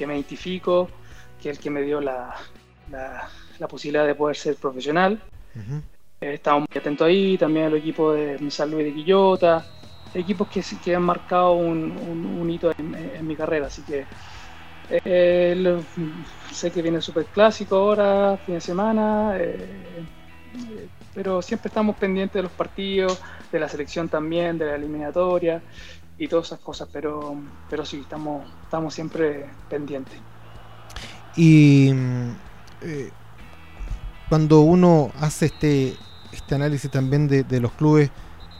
me 0.00 0.14
identifico, 0.14 0.88
que 1.40 1.50
es 1.50 1.58
el 1.58 1.62
que 1.62 1.70
me 1.70 1.82
dio 1.82 2.00
la, 2.00 2.34
la, 2.90 3.68
posibilidad 3.68 4.06
de 4.06 4.14
poder 4.14 4.36
ser 4.36 4.56
profesional. 4.56 5.20
Eh, 6.20 6.34
estamos 6.34 6.66
muy 6.68 6.78
atentos 6.78 7.06
ahí, 7.06 7.36
también 7.36 7.66
al 7.66 7.74
equipo 7.74 8.12
de 8.12 8.50
San 8.50 8.70
Luis 8.70 8.86
de 8.86 8.94
Quillota, 8.94 9.66
equipos 10.14 10.48
que, 10.48 10.62
que 10.82 10.94
han 10.94 11.02
marcado 11.02 11.52
un, 11.52 11.92
un, 12.40 12.50
hito 12.50 12.72
en, 12.78 13.26
mi 13.26 13.36
carrera, 13.36 13.66
así 13.66 13.82
que 13.82 14.06
eh, 14.88 15.82
sé 16.50 16.70
que 16.70 16.82
viene 16.82 16.96
el 16.96 17.02
Super 17.02 17.26
Clásico 17.26 17.76
ahora, 17.76 18.38
fin 18.44 18.54
de 18.54 18.60
semana. 18.60 19.38
Pero 21.14 21.42
siempre 21.42 21.68
estamos 21.68 21.96
pendientes 21.96 22.34
de 22.34 22.42
los 22.42 22.52
partidos, 22.52 23.20
de 23.50 23.58
la 23.58 23.68
selección 23.68 24.08
también, 24.08 24.58
de 24.58 24.66
la 24.66 24.76
eliminatoria, 24.76 25.60
y 26.20 26.28
todas 26.28 26.46
esas 26.46 26.60
cosas, 26.60 26.88
pero, 26.92 27.34
pero 27.70 27.84
sí, 27.84 28.00
estamos, 28.00 28.44
estamos 28.62 28.92
siempre 28.92 29.46
pendientes. 29.70 30.14
Y 31.34 31.92
eh, 32.82 33.10
cuando 34.28 34.60
uno 34.60 35.10
hace 35.18 35.46
este, 35.46 35.96
este 36.30 36.54
análisis 36.54 36.90
también 36.90 37.26
de, 37.26 37.60
los 37.60 37.72
clubes, 37.72 38.10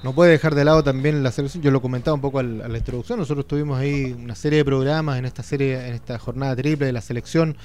no 0.03 0.15
puede 0.15 0.31
dejar 0.31 0.55
de 0.55 0.65
lado 0.65 0.83
también 0.83 1.23
la 1.23 1.33
selección. 1.33 1.63
Yo 1.63 1.71
lo 1.71 1.83
comentaba 1.83 2.15
un 2.15 2.23
poco 2.23 2.39
a 2.39 2.43
la, 2.43 2.79
introducción. 2.79 3.19
Nosotros 3.19 3.47
tuvimos 3.47 3.79
ahí 3.79 4.17
una 4.19 4.35
serie 4.35 4.61
de 4.61 4.65
programas 4.65 5.19
en 5.19 5.27
esta 5.27 5.43
serie, 5.43 5.87
en 5.87 5.95
esta 5.95 6.19
jornada 6.19 6.57
triple 6.57 6.87
de 6.87 6.93
la 6.93 7.03
selección, 7.03 7.57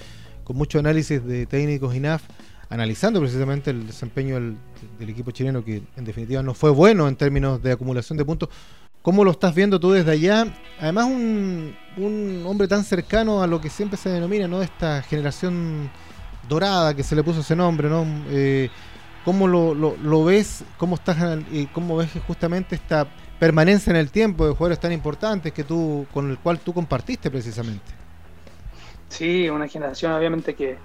con 0.44 0.58
mucho 0.58 0.78
análisis 0.78 1.26
de 1.26 1.46
técnicos 1.46 1.96
INAF, 1.96 2.24
analizando 2.70 3.20
precisamente 3.20 3.72
el 3.72 3.88
desempeño 3.88 4.36
del, 4.36 4.58
equipo 5.10 5.32
chileno, 5.32 5.64
que 5.64 5.84
en 5.96 6.06
definitiva 6.06 6.42
no 6.42 6.54
fue 6.54 6.70
bueno 6.72 7.08
en 7.08 7.16
términos 7.16 7.62
de 7.62 7.72
acumulación 7.72 8.18
de 8.18 8.26
puntos. 8.26 8.50
¿Cómo 9.02 9.24
lo 9.24 9.32
estás 9.32 9.54
viendo 9.54 9.80
tú 9.80 9.92
desde 9.92 10.12
allá? 10.12 10.48
Además, 10.80 11.06
un, 11.06 11.76
un 11.98 12.44
hombre 12.46 12.68
tan 12.68 12.84
cercano 12.84 13.44
a 13.44 13.48
lo 13.48 13.62
que 13.62 13.70
siempre 13.70 13.98
se 13.98 14.10
denomina, 14.10 14.48
¿no? 14.48 14.62
Esta 14.62 15.04
generación 15.04 15.92
dorada 16.50 16.96
que 16.96 17.04
se 17.04 17.16
le 17.16 17.24
puso 17.24 17.42
ese 17.42 17.56
nombre, 17.56 17.90
¿no? 17.90 18.06
Eh, 18.30 18.70
¿Cómo 19.24 19.48
lo, 19.48 19.74
lo, 19.74 20.24
ves? 20.24 20.64
¿Cómo 20.78 20.96
estás 20.96 21.18
y 21.52 21.66
cómo 21.68 21.98
ves 21.98 22.10
justamente 22.28 22.76
esta 22.76 23.08
permanencia 23.40 23.90
en 23.90 23.98
el 23.98 24.12
tiempo 24.12 24.46
de 24.46 24.54
jugadores 24.54 24.80
tan 24.80 24.92
importantes 24.92 25.52
que 25.52 25.64
tú, 25.64 26.06
con 26.14 26.30
el 26.30 26.38
cual 26.38 26.60
tú 26.60 26.74
compartiste 26.74 27.32
precisamente? 27.32 27.92
Sí, 29.10 29.50
una 29.50 29.68
generación 29.68 30.12
obviamente 30.12 30.54
que, 30.54 30.78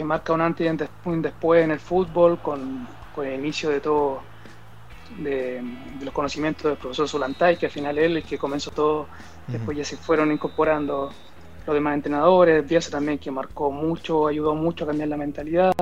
que 0.00 0.04
marca 0.04 0.32
un 0.32 0.40
antes 0.40 0.66
y 0.66 1.08
un 1.08 1.20
después 1.20 1.62
en 1.62 1.72
el 1.72 1.78
fútbol 1.78 2.38
con, 2.40 2.88
con 3.14 3.26
el 3.26 3.38
inicio 3.38 3.68
de 3.68 3.80
todo 3.80 4.22
de, 5.18 5.62
los 6.02 6.14
conocimientos 6.14 6.64
del 6.64 6.76
profesor 6.78 7.06
Solantay, 7.06 7.58
que 7.58 7.66
al 7.66 7.72
final 7.72 7.98
él 7.98 8.16
el 8.16 8.22
que 8.22 8.38
comenzó 8.38 8.70
todo, 8.70 9.08
después 9.46 9.76
ya 9.76 9.84
se 9.84 9.98
fueron 9.98 10.32
incorporando 10.32 11.10
los 11.66 11.74
demás 11.74 11.94
entrenadores, 11.94 12.66
Bielsa 12.66 12.90
también 12.90 13.18
que 13.18 13.30
marcó 13.30 13.70
mucho, 13.70 14.26
ayudó 14.26 14.54
mucho 14.54 14.84
a 14.84 14.86
cambiar 14.86 15.08
la 15.08 15.18
mentalidad, 15.18 15.74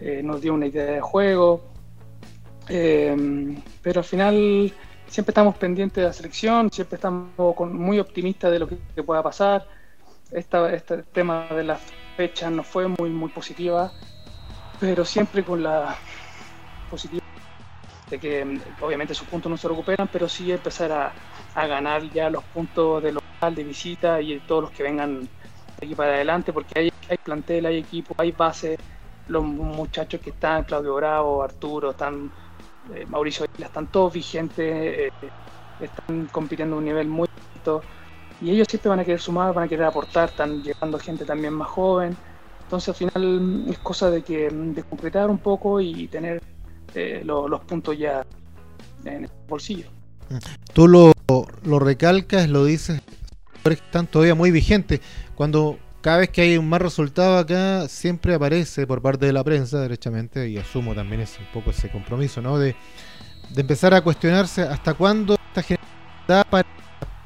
eh, 0.00 0.20
nos 0.22 0.40
dio 0.40 0.54
una 0.54 0.66
idea 0.66 0.84
de 0.84 1.00
juego, 1.00 1.62
eh, 2.68 3.56
pero 3.82 4.00
al 4.00 4.04
final 4.04 4.72
siempre 5.08 5.32
estamos 5.32 5.56
pendientes 5.56 5.96
de 5.96 6.04
la 6.04 6.12
selección, 6.12 6.70
siempre 6.70 6.96
estamos 6.96 7.30
muy 7.72 7.98
optimistas 7.98 8.52
de 8.52 8.60
lo 8.60 8.68
que, 8.68 9.02
pueda 9.02 9.22
pasar. 9.24 9.66
Esta, 10.30 10.72
este 10.72 10.98
tema 11.02 11.48
de 11.50 11.64
la 11.64 11.80
fecha 12.20 12.50
no 12.50 12.62
fue 12.62 12.86
muy, 12.86 13.08
muy 13.08 13.30
positiva, 13.30 13.90
pero 14.78 15.06
siempre 15.06 15.42
con 15.42 15.62
la 15.62 15.96
positiva 16.90 17.22
de 18.10 18.18
que 18.18 18.44
mm, 18.44 18.60
obviamente 18.82 19.14
sus 19.14 19.26
puntos 19.26 19.48
no 19.48 19.56
se 19.56 19.66
recuperan, 19.66 20.06
pero 20.12 20.28
sí 20.28 20.52
empezar 20.52 20.92
a, 20.92 21.66
ganar 21.66 22.02
ya 22.10 22.28
los 22.28 22.44
puntos 22.44 23.02
de 23.02 23.12
local, 23.12 23.54
de 23.54 23.64
visita 23.64 24.20
y 24.20 24.38
todos 24.40 24.64
los 24.64 24.70
que 24.70 24.82
vengan 24.82 25.26
aquí 25.78 25.94
para 25.94 26.12
adelante, 26.12 26.52
porque 26.52 26.78
hay, 26.78 26.92
hay 27.08 27.16
plantel, 27.16 27.64
hay 27.64 27.78
equipo, 27.78 28.14
hay 28.18 28.32
base, 28.32 28.76
los 29.28 29.42
muchachos 29.42 30.20
que 30.20 30.30
están, 30.30 30.64
Claudio 30.64 30.94
Bravo, 30.96 31.42
Arturo, 31.42 31.92
están 31.92 32.30
eh, 32.94 33.06
Mauricio 33.06 33.46
están 33.58 33.86
todos 33.86 34.12
vigentes, 34.12 34.58
eh, 34.68 35.10
están 35.80 36.26
compitiendo 36.26 36.76
a 36.76 36.78
un 36.80 36.84
nivel 36.84 37.08
muy 37.08 37.28
alto 37.56 37.80
y 38.40 38.50
ellos 38.50 38.66
siempre 38.68 38.88
van 38.88 39.00
a 39.00 39.04
querer 39.04 39.20
sumar, 39.20 39.52
van 39.52 39.64
a 39.64 39.68
querer 39.68 39.84
aportar, 39.84 40.30
están 40.30 40.62
llegando 40.62 40.98
gente 40.98 41.24
también 41.24 41.54
más 41.54 41.68
joven. 41.68 42.16
Entonces 42.62 42.88
al 42.88 42.94
final 42.94 43.40
mm, 43.40 43.70
es 43.70 43.78
cosa 43.78 44.10
de 44.10 44.22
que 44.22 44.48
de 44.50 44.82
concretar 44.84 45.28
un 45.28 45.38
poco 45.38 45.80
y 45.80 46.06
tener 46.08 46.42
eh, 46.94 47.22
los 47.24 47.60
puntos 47.62 47.98
ya 47.98 48.24
en 49.04 49.24
el 49.24 49.30
bolsillo. 49.48 49.86
Tú 50.72 50.86
lo, 50.86 51.12
lo 51.64 51.78
recalcas, 51.78 52.48
lo 52.48 52.64
dices, 52.64 53.02
están 53.64 54.06
todavía 54.06 54.34
muy 54.34 54.50
vigentes. 54.50 55.00
Cuando 55.34 55.78
cada 56.00 56.18
vez 56.18 56.30
que 56.30 56.40
hay 56.42 56.56
un 56.56 56.68
mal 56.68 56.80
resultado 56.80 57.36
acá, 57.38 57.88
siempre 57.88 58.34
aparece 58.34 58.86
por 58.86 59.02
parte 59.02 59.26
de 59.26 59.32
la 59.32 59.44
prensa, 59.44 59.80
derechamente, 59.80 60.48
y 60.48 60.56
asumo 60.56 60.94
también 60.94 61.20
es 61.20 61.38
un 61.38 61.46
poco 61.52 61.70
ese 61.70 61.90
compromiso, 61.90 62.40
¿no? 62.40 62.58
De, 62.58 62.74
empezar 63.56 63.92
a 63.94 64.00
cuestionarse 64.00 64.62
hasta 64.62 64.94
cuándo 64.94 65.34
esta 65.34 65.62
gente 65.62 65.82
da 66.28 66.44
para, 66.44 66.68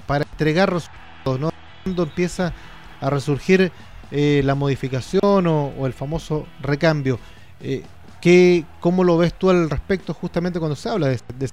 para 0.06 0.24
entregar 0.24 0.72
resultados, 0.72 1.03
¿no? 1.24 1.50
Cuándo 1.82 2.02
empieza 2.04 2.52
a 3.00 3.10
resurgir 3.10 3.72
eh, 4.10 4.42
la 4.44 4.54
modificación 4.54 5.46
o, 5.46 5.86
el 5.86 5.92
famoso 5.92 6.46
recambio. 6.60 7.18
Eh, 7.60 7.82
¿Qué, 8.20 8.64
¿Cómo 8.80 9.04
lo 9.04 9.18
ves 9.18 9.34
tú 9.34 9.50
al 9.50 9.68
respecto 9.68 10.14
justamente 10.14 10.58
cuando 10.58 10.76
se 10.76 10.88
habla 10.88 11.08
de, 11.08 11.20
de 11.38 11.48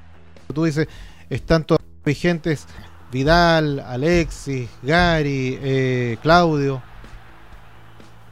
tú 0.54 0.64
dices, 0.66 0.88
están 1.30 1.64
todos 1.64 1.82
vigentes 2.06 2.68
Vidal, 3.12 3.80
Alexis, 3.82 4.70
Gary, 4.82 5.60
eh, 5.62 6.18
Claudio? 6.22 6.82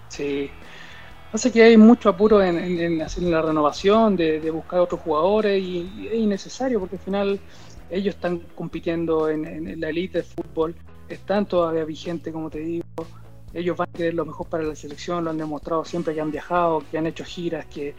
Sí, 0.08 0.50
pasa 1.32 1.52
que 1.52 1.64
hay 1.64 1.78
mucho 1.78 2.10
apuro 2.10 2.42
en, 2.42 3.02
hacer 3.02 3.24
la 3.24 3.42
renovación, 3.42 4.16
de, 4.16 4.50
buscar 4.52 4.80
otros 4.80 5.02
jugadores 5.02 5.62
y, 5.62 6.08
es 6.12 6.20
innecesario 6.20 6.80
porque 6.80 6.96
al 6.96 7.02
final 7.02 7.40
ellos 7.90 8.16
están 8.16 8.40
compitiendo 8.56 9.30
en, 9.30 9.46
en 9.46 9.80
la 9.82 9.90
elite 9.90 10.20
del 10.20 10.28
fútbol, 10.28 10.76
están 11.10 11.46
todavía 11.46 11.86
vigentes 11.86 12.32
como 12.32 12.50
te 12.50 12.60
digo, 12.60 12.86
ellos 13.54 13.76
van 13.76 13.90
a 13.90 13.98
querer 13.98 14.14
lo 14.14 14.26
mejor 14.26 14.48
para 14.48 14.64
la 14.64 14.76
selección, 14.76 15.24
lo 15.24 15.32
han 15.32 15.38
demostrado 15.38 15.84
siempre 15.86 16.14
que 16.14 16.22
han 16.22 16.32
viajado, 16.32 16.84
que 16.92 16.98
han 16.98 17.08
hecho 17.08 17.24
giras, 17.24 17.66
que 17.66 17.96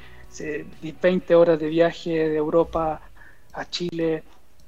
20 1.03 1.35
horas 1.35 1.59
de 1.59 1.69
viaje 1.69 2.29
de 2.29 2.37
Europa 2.37 3.01
a 3.53 3.65
Chile. 3.69 4.23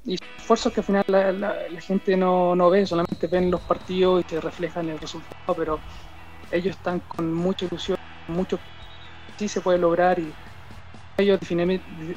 Y 0.05 0.17
esfuerzos 0.37 0.73
que 0.73 0.81
al 0.81 0.85
final 0.85 1.05
la, 1.07 1.81
gente 1.81 2.17
no, 2.17 2.55
no, 2.55 2.69
ve, 2.69 2.85
solamente 2.85 3.27
ven 3.27 3.49
los 3.49 3.61
partidos 3.61 4.25
y 4.25 4.29
se 4.29 4.41
reflejan 4.41 4.89
el 4.89 4.99
resultado, 4.99 5.55
pero 5.55 5.79
ellos 6.51 6.75
están 6.75 6.99
con 6.99 7.33
mucha 7.33 7.65
ilusión, 7.65 7.97
mucho 8.27 8.59
sí 9.37 9.47
se 9.47 9.61
puede 9.61 9.77
lograr 9.77 10.19
y 10.19 10.31
ellos 11.17 11.39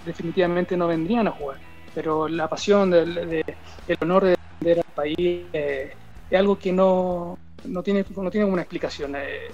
definitivamente 0.05 0.77
no 0.77 0.89
vendrían 0.89 1.29
a 1.29 1.31
jugar, 1.31 1.59
pero 1.95 2.27
la 2.27 2.49
pasión, 2.49 2.91
del, 2.91 3.45
el 3.87 3.97
honor 4.01 4.25
de 4.25 4.31
defender 4.31 4.79
al 4.79 4.95
país 4.95 5.47
eh, 5.53 5.95
es 6.31 6.39
algo 6.39 6.59
que 6.59 6.73
no, 6.73 7.39
no, 7.65 7.83
tiene, 7.83 8.05
no 8.17 8.31
tiene 8.31 8.47
una 8.47 8.63
explicación. 8.63 9.15
Eh, 9.17 9.51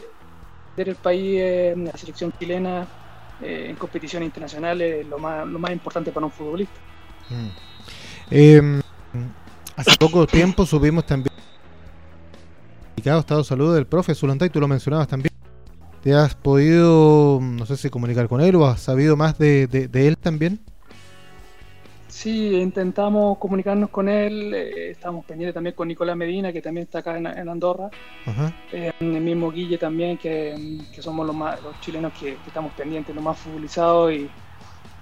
el 0.76 0.94
país, 0.96 1.36
eh, 1.38 1.74
la 1.76 1.92
selección 1.92 2.32
chilena, 2.38 2.86
eh, 3.42 3.66
en 3.70 3.76
competiciones 3.76 4.26
internacionales 4.26 5.06
lo 5.06 5.18
más, 5.18 5.46
lo 5.46 5.58
más 5.58 5.72
importante 5.72 6.10
para 6.12 6.26
un 6.26 6.32
futbolista. 6.32 6.74
Mm. 7.28 7.48
Em, 8.30 8.82
hace 9.76 9.96
poco 9.98 10.26
tiempo 10.26 10.64
subimos 10.64 11.04
también 11.04 11.32
estado 13.10 13.40
de 13.40 13.44
salud 13.44 13.74
del 13.74 13.86
profe 13.86 14.14
Zulantay, 14.14 14.50
tú 14.50 14.60
lo 14.60 14.68
mencionabas 14.68 15.08
también. 15.08 15.32
¿Te 16.02 16.14
has 16.14 16.34
podido, 16.34 17.38
no 17.40 17.64
sé 17.66 17.76
si 17.76 17.90
comunicar 17.90 18.28
con 18.28 18.40
él 18.40 18.56
o 18.56 18.66
has 18.66 18.80
sabido 18.80 19.16
más 19.16 19.38
de, 19.38 19.66
de 19.66 20.08
él 20.08 20.18
también? 20.18 20.60
Sí, 22.22 22.54
intentamos 22.54 23.36
comunicarnos 23.38 23.90
con 23.90 24.08
él, 24.08 24.54
eh, 24.54 24.92
estamos 24.92 25.24
pendientes 25.24 25.54
también 25.54 25.74
con 25.74 25.88
Nicolás 25.88 26.16
Medina, 26.16 26.52
que 26.52 26.62
también 26.62 26.84
está 26.84 27.00
acá 27.00 27.16
en, 27.16 27.26
Andorra, 27.48 27.90
eh, 28.70 28.92
el 29.00 29.20
mismo 29.20 29.50
Guille 29.50 29.76
también, 29.76 30.16
que, 30.16 30.56
somos 31.00 31.26
los, 31.26 31.34
más, 31.34 31.60
los 31.60 31.80
chilenos 31.80 32.12
que, 32.12 32.38
estamos 32.46 32.72
pendientes, 32.74 33.12
los 33.12 33.24
más 33.24 33.36
futbolizados 33.36 34.12
y, 34.12 34.30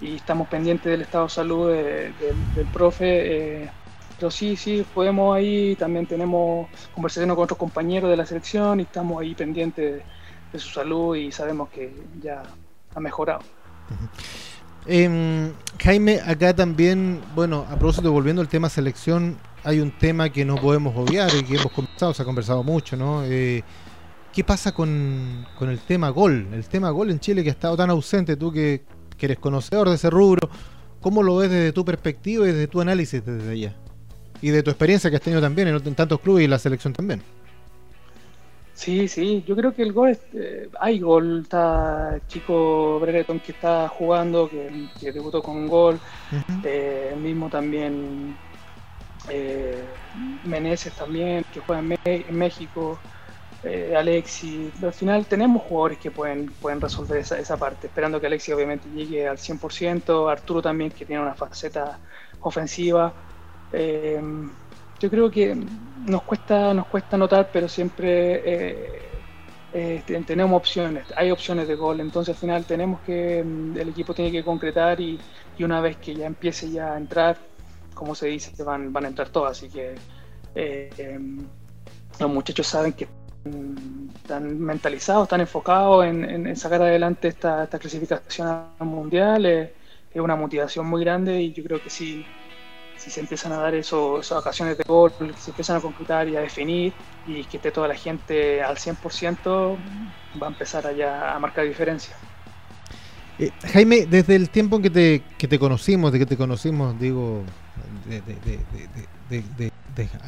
estamos 0.00 0.48
pendientes 0.48 0.90
del 0.90 1.02
estado 1.02 1.24
de 1.24 1.30
salud 1.30 1.70
del 1.70 2.66
profe. 2.72 3.64
Eh, 3.64 3.70
pero 4.16 4.30
sí, 4.30 4.56
sí, 4.56 4.86
podemos 4.94 5.36
ahí, 5.36 5.76
también 5.76 6.06
tenemos 6.06 6.68
conversaciones 6.94 7.34
con 7.34 7.44
otros 7.44 7.58
compañeros 7.58 8.08
de 8.08 8.16
la 8.16 8.24
selección 8.24 8.80
y 8.80 8.84
estamos 8.84 9.20
ahí 9.20 9.34
pendientes 9.34 10.02
de, 10.50 10.58
su 10.58 10.70
salud 10.70 11.16
y 11.16 11.30
sabemos 11.30 11.68
que 11.68 11.92
ya 12.18 12.42
ha 12.94 13.00
mejorado. 13.00 13.42
Eh, 14.86 15.52
Jaime, 15.82 16.20
acá 16.24 16.54
también, 16.54 17.20
bueno, 17.34 17.66
a 17.70 17.76
propósito, 17.76 18.12
volviendo 18.12 18.42
al 18.42 18.48
tema 18.48 18.68
selección, 18.68 19.36
hay 19.64 19.80
un 19.80 19.90
tema 19.90 20.30
que 20.30 20.44
no 20.44 20.56
podemos 20.56 20.94
obviar 20.96 21.30
y 21.38 21.42
que 21.42 21.56
hemos 21.56 21.72
conversado, 21.72 22.14
se 22.14 22.22
ha 22.22 22.24
conversado 22.24 22.62
mucho, 22.62 22.96
¿no? 22.96 23.24
Eh, 23.24 23.62
¿Qué 24.32 24.44
pasa 24.44 24.72
con, 24.72 25.46
el 25.60 25.78
tema 25.80 26.08
gol? 26.10 26.48
El 26.52 26.64
tema 26.66 26.90
gol 26.90 27.10
en 27.10 27.18
Chile 27.18 27.42
que 27.42 27.48
ha 27.48 27.52
estado 27.52 27.76
tan 27.76 27.90
ausente, 27.90 28.36
tú 28.36 28.52
que, 28.52 28.84
eres 29.18 29.38
conocedor 29.38 29.88
de 29.90 29.96
ese 29.96 30.08
rubro, 30.08 30.48
¿cómo 31.00 31.22
lo 31.22 31.36
ves 31.36 31.50
desde 31.50 31.72
tu 31.72 31.84
perspectiva 31.84 32.44
y 32.44 32.52
desde 32.52 32.68
tu 32.68 32.80
análisis 32.80 33.24
desde 33.24 33.50
allá? 33.50 33.76
Y 34.40 34.48
de 34.48 34.62
tu 34.62 34.70
experiencia 34.70 35.10
que 35.10 35.16
has 35.16 35.22
tenido 35.22 35.42
también 35.42 35.68
en 35.68 35.94
tantos 35.94 36.20
clubes 36.20 36.44
y 36.44 36.48
la 36.48 36.58
selección 36.58 36.94
también. 36.94 37.22
Sí, 38.80 39.08
sí, 39.08 39.44
yo 39.46 39.54
creo 39.54 39.74
que 39.74 39.82
el 39.82 39.92
gol, 39.92 40.18
eh, 40.32 40.70
hay 40.80 41.00
gol, 41.00 41.42
está 41.42 42.18
chico 42.26 42.98
Brereton 42.98 43.38
que 43.38 43.52
está 43.52 43.86
jugando, 43.88 44.48
que, 44.48 45.12
debutó 45.12 45.42
con 45.42 45.58
un 45.58 45.68
gol, 45.68 46.00
eh, 46.64 47.14
mismo 47.14 47.50
también 47.50 48.34
eh, 49.28 49.84
Meneses 50.44 50.94
también, 50.94 51.44
que 51.52 51.60
juega 51.60 51.82
en, 52.06 52.34
México, 52.34 52.98
eh, 53.64 53.94
Alexi, 53.94 54.72
al 54.82 54.94
final 54.94 55.26
tenemos 55.26 55.62
jugadores 55.62 55.98
que 55.98 56.10
pueden, 56.10 56.46
pueden 56.46 56.80
resolver 56.80 57.18
esa, 57.18 57.38
esa 57.38 57.58
parte, 57.58 57.88
esperando 57.88 58.18
que 58.18 58.28
Alexi 58.28 58.50
obviamente 58.50 58.88
llegue 58.88 59.28
al 59.28 59.36
100%, 59.36 60.30
Arturo 60.30 60.62
también 60.62 60.90
que 60.90 61.04
tiene 61.04 61.20
una 61.20 61.34
faceta 61.34 61.98
ofensiva. 62.40 63.12
yo 63.70 65.10
creo 65.10 65.30
que 65.30 65.54
nos 66.06 66.22
cuesta, 66.22 66.74
nos 66.74 66.86
cuesta 66.86 67.16
notar, 67.16 67.50
pero 67.52 67.68
siempre 67.68 68.42
eh, 68.44 69.02
eh, 69.72 70.02
tenemos 70.26 70.56
opciones, 70.56 71.04
hay 71.16 71.30
opciones 71.30 71.68
de 71.68 71.74
gol, 71.74 72.00
entonces 72.00 72.34
al 72.34 72.40
final 72.40 72.64
tenemos 72.64 73.00
que, 73.02 73.42
mm, 73.44 73.76
el 73.78 73.88
equipo 73.90 74.14
tiene 74.14 74.32
que 74.32 74.44
concretar 74.44 75.00
y, 75.00 75.18
una 75.60 75.82
vez 75.82 75.98
que 75.98 76.14
ya 76.14 76.24
empiece 76.24 76.70
ya 76.70 76.94
a 76.94 76.96
entrar, 76.96 77.36
como 77.92 78.14
se 78.14 78.28
dice, 78.28 78.64
van, 78.64 78.94
van 78.94 79.04
a 79.04 79.08
entrar 79.08 79.28
todas, 79.28 79.58
así 79.58 79.68
que 79.68 79.94
eh, 80.54 80.90
em, 80.96 81.46
los 82.18 82.30
muchachos 82.30 82.66
saben 82.66 82.94
que 82.94 83.06
están 84.22 84.58
mentalizados, 84.58 85.24
están 85.24 85.42
enfocados 85.42 86.06
en, 86.06 86.56
sacar 86.56 86.80
adelante 86.80 87.28
esta, 87.28 87.64
esta 87.64 87.78
clasificación 87.78 88.68
mundial, 88.80 89.44
es 89.44 89.70
una 90.14 90.34
motivación 90.34 90.86
muy 90.86 91.04
grande 91.04 91.42
y 91.42 91.52
yo 91.52 91.62
creo 91.62 91.82
que 91.82 91.90
sí 91.90 92.24
si 93.00 93.10
se 93.10 93.20
empiezan 93.20 93.52
a 93.52 93.56
dar 93.56 93.74
eso, 93.74 94.20
esas 94.20 94.38
ocasiones 94.38 94.76
de 94.76 94.84
gol, 94.86 95.10
se 95.38 95.50
empiezan 95.50 95.78
a 95.78 95.80
concretar 95.80 96.28
y 96.28 96.36
a 96.36 96.40
definir 96.40 96.92
y 97.26 97.44
que 97.44 97.56
esté 97.56 97.70
toda 97.70 97.88
la 97.88 97.94
gente 97.94 98.62
al 98.62 98.76
100%, 98.76 99.76
va 100.40 100.46
a 100.46 100.50
empezar 100.50 100.86
allá 100.86 101.34
a 101.34 101.38
marcar 101.38 101.64
diferencia. 101.64 102.14
Eh, 103.38 103.50
Jaime, 103.72 104.04
desde 104.04 104.36
el 104.36 104.50
tiempo 104.50 104.76
en 104.76 104.82
que 104.82 104.90
te, 104.90 105.22
que 105.38 105.48
te 105.48 105.58
conocimos, 105.58 106.12
de 106.12 106.18
que 106.18 106.26
te 106.26 106.36
conocimos, 106.36 107.00
digo, 107.00 107.42
de, 108.06 108.20
de, 109.30 109.70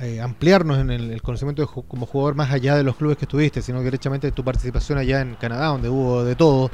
eh, 0.01 0.21
ampliarnos 0.23 0.79
en 0.79 0.91
el, 0.91 1.21
conocimiento 1.21 1.67
como 1.67 2.07
jugador 2.07 2.37
más 2.37 2.51
allá 2.51 2.75
de 2.75 2.85
los 2.85 2.97
clubes 2.97 3.19
que 3.19 3.27
estuviste, 3.27 3.61
sino 3.61 3.81
que 3.81 3.85
derechamente 3.85 4.33
tu 4.33 4.43
participación 4.43 4.97
allá 4.97 5.21
en 5.21 5.35
Canadá, 5.35 5.67
donde 5.67 5.91
hubo 5.91 6.25
de 6.25 6.37
todo, 6.37 6.71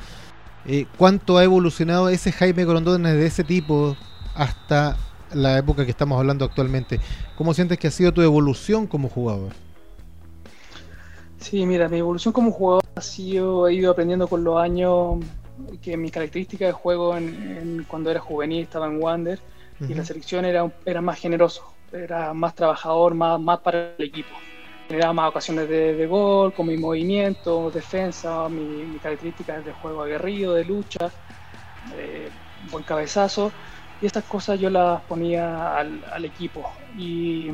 eh, 0.64 0.86
¿cuánto 0.96 1.38
ha 1.38 1.44
evolucionado 1.44 2.08
ese 2.08 2.30
Jaime 2.30 2.64
Corondón 2.64 3.02
desde 3.02 3.26
ese 3.26 3.42
tipo 3.42 3.96
hasta 4.36 4.96
la 5.34 5.58
época 5.58 5.84
que 5.84 5.90
estamos 5.90 6.18
hablando 6.18 6.44
actualmente. 6.44 7.00
¿Cómo 7.36 7.54
sientes 7.54 7.78
que 7.78 7.88
ha 7.88 7.90
sido 7.90 8.12
tu 8.12 8.22
evolución 8.22 8.86
como 8.86 9.08
jugador? 9.08 9.52
Sí, 11.38 11.64
mira, 11.66 11.88
mi 11.88 11.98
evolución 11.98 12.32
como 12.32 12.50
jugador 12.50 12.82
ha 12.94 13.00
sido, 13.00 13.68
he 13.68 13.74
ido 13.74 13.92
aprendiendo 13.92 14.26
con 14.28 14.42
los 14.44 14.60
años 14.60 15.18
que 15.82 15.96
mi 15.96 16.10
característica 16.10 16.66
de 16.66 16.72
juego 16.72 17.16
en, 17.16 17.84
cuando 17.88 18.10
era 18.10 18.20
juvenil 18.20 18.62
estaba 18.62 18.86
en 18.86 19.02
Wander 19.02 19.40
y 19.80 19.94
la 19.94 20.04
selección 20.04 20.44
era, 20.44 20.70
era 20.84 21.00
más 21.00 21.20
generoso, 21.20 21.62
era 21.92 22.34
más 22.34 22.54
trabajador, 22.54 23.14
más, 23.14 23.40
más 23.40 23.60
para 23.60 23.94
el 23.96 24.04
equipo. 24.04 24.30
Generaba 24.88 25.12
más 25.12 25.28
ocasiones 25.28 25.68
de, 25.68 26.06
gol, 26.06 26.52
con 26.52 26.66
mi 26.66 26.76
movimiento, 26.76 27.70
defensa, 27.70 28.48
mi, 28.48 28.64
mi 28.64 28.98
características 28.98 29.64
de 29.64 29.72
juego 29.72 30.02
aguerrido, 30.02 30.54
de 30.54 30.64
lucha, 30.64 31.10
buen 32.70 32.84
cabezazo 32.84 33.52
y 34.00 34.06
estas 34.06 34.24
cosas 34.24 34.60
yo 34.60 34.70
las 34.70 35.00
ponía 35.02 35.76
al, 35.76 36.24
equipo. 36.24 36.70
Y, 36.96 37.50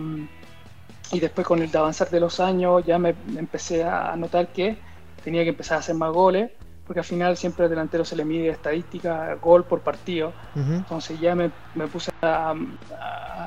y, 1.13 1.21
después 1.21 1.47
con 1.47 1.63
el 1.63 1.75
avanzar 1.77 2.11
de 2.11 2.21
los 2.21 2.41
años 2.41 2.85
ya 2.85 2.99
me, 2.99 3.15
empecé 3.37 3.85
a 3.85 4.15
notar 4.17 4.49
que 4.49 4.77
tenía 5.23 5.43
que 5.43 5.51
empezar 5.51 5.77
a 5.77 5.81
hacer 5.81 5.95
más 5.95 6.13
goles, 6.13 6.51
porque 6.87 7.01
al 7.01 7.07
final 7.07 7.37
siempre 7.37 7.65
al 7.65 7.71
delantero 7.71 8.05
se 8.05 8.15
le 8.15 8.25
mide 8.25 8.49
estadística, 8.49 9.35
gol 9.37 9.65
por 9.65 9.81
partido. 9.81 10.33
Entonces 10.55 11.19
ya 11.19 11.35
me, 11.35 11.51
me 11.75 11.87
puse 11.87 12.13
a, 12.21 12.55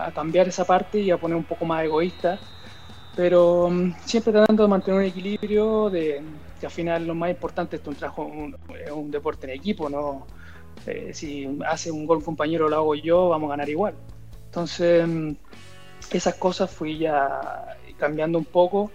a, 0.06 0.12
cambiar 0.14 0.48
esa 0.48 0.66
parte 0.66 1.00
y 1.00 1.12
a 1.12 1.18
poner 1.18 1.38
un 1.38 1.44
poco 1.44 1.66
más 1.66 1.84
egoísta, 1.84 2.40
pero 3.16 3.70
mm, 3.70 3.94
siempre 4.06 4.34
tratando 4.34 4.64
de 4.64 4.70
mantener 4.70 5.00
un 5.00 5.06
equilibrio 5.06 5.90
de 5.92 6.24
que 6.60 6.66
al 6.66 6.72
final 6.72 7.06
lo 7.06 7.14
más 7.14 7.30
importante 7.30 7.76
es 7.76 7.86
un, 7.86 7.94
trabajo, 7.94 8.24
un 8.26 9.12
deporte 9.12 9.46
en 9.46 9.54
equipo, 9.54 9.88
no 9.88 10.26
eh, 10.86 11.14
si 11.14 11.48
hace 11.66 11.92
un 11.92 12.06
gol 12.06 12.24
compañero 12.24 12.70
lo 12.70 12.76
hago 12.76 12.96
yo, 12.96 13.30
vamos 13.30 13.48
a 13.48 13.52
ganar 13.52 13.70
igual. 13.70 13.96
Entonces, 14.46 15.08
mm, 15.08 15.32
esas 16.12 16.36
cosas 16.36 16.72
fui 16.72 16.98
ya 16.98 17.78
cambiando 17.98 18.38
un 18.38 18.46
poco. 18.46 18.92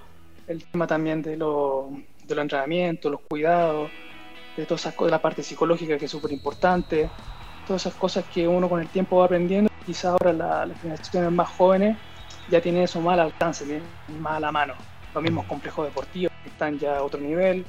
El 0.47 0.65
tema 0.65 0.87
también 0.87 1.23
de, 1.23 1.37
lo, 1.37 1.91
de 2.27 2.35
los 2.35 2.43
entrenamientos, 2.43 3.11
los 3.11 3.21
cuidados, 3.23 3.91
de 4.57 4.67
todas 4.67 4.83
esas 4.83 4.95
cosas, 4.95 5.13
la 5.13 5.23
parte 5.23 5.43
psicológica 5.43 5.97
que 5.99 6.07
es 6.07 6.11
súper 6.11 6.33
importante, 6.33 7.09
todas 7.67 7.83
esas 7.83 7.95
cosas 7.95 8.25
que 8.33 8.47
uno 8.47 8.69
con 8.69 8.81
el 8.81 8.89
tiempo 8.89 9.19
va 9.19 9.27
aprendiendo. 9.27 9.71
Quizás 9.85 10.13
ahora 10.13 10.33
las 10.33 10.81
generaciones 10.81 11.33
más 11.33 11.49
jóvenes 11.49 11.97
ya 12.49 12.61
tienen 12.61 12.83
eso 12.83 13.01
más 13.01 13.15
al 13.15 13.21
alcance, 13.21 13.81
más 14.21 14.37
a 14.37 14.41
la 14.41 14.53
mano. 14.53 14.75
Los 15.15 15.23
mismos 15.23 15.47
complejos 15.47 15.87
deportivos 15.87 16.33
están 16.45 16.79
ya 16.79 16.99
a 16.99 17.03
otro 17.03 17.21
nivel, 17.21 17.65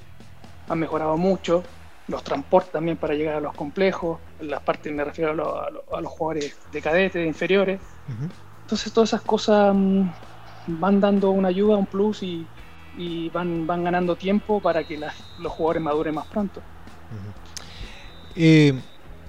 han 0.70 0.80
mejorado 0.80 1.18
mucho 1.18 1.64
los 2.08 2.24
transportes 2.24 2.72
también 2.72 2.98
para 2.98 3.14
llegar 3.14 3.36
a 3.36 3.40
los 3.40 3.54
complejos, 3.54 4.20
las 4.42 4.62
partes 4.62 4.94
me 4.94 5.04
refiero 5.04 5.32
a, 5.32 6.02
los 6.02 6.12
jugadores 6.12 6.58
de 6.72 6.82
cadetes, 6.82 7.14
de 7.14 7.28
inferiores. 7.28 7.80
Entonces 8.62 8.92
todas 8.92 9.10
esas 9.10 9.22
cosas 9.22 9.74
mm, 9.76 10.08
van 10.68 11.00
dando 11.00 11.32
una 11.32 11.50
ayuda, 11.50 11.78
un 11.78 11.86
plus 11.86 12.24
y, 12.24 12.46
van, 13.34 13.66
van 13.66 13.84
ganando 13.84 14.16
tiempo 14.16 14.60
para 14.60 14.84
que 14.84 14.98
los 14.98 15.52
jugadores 15.52 15.82
maduren 15.82 16.16
más 16.16 16.28
pronto. 16.28 16.62
Eh, 18.36 18.74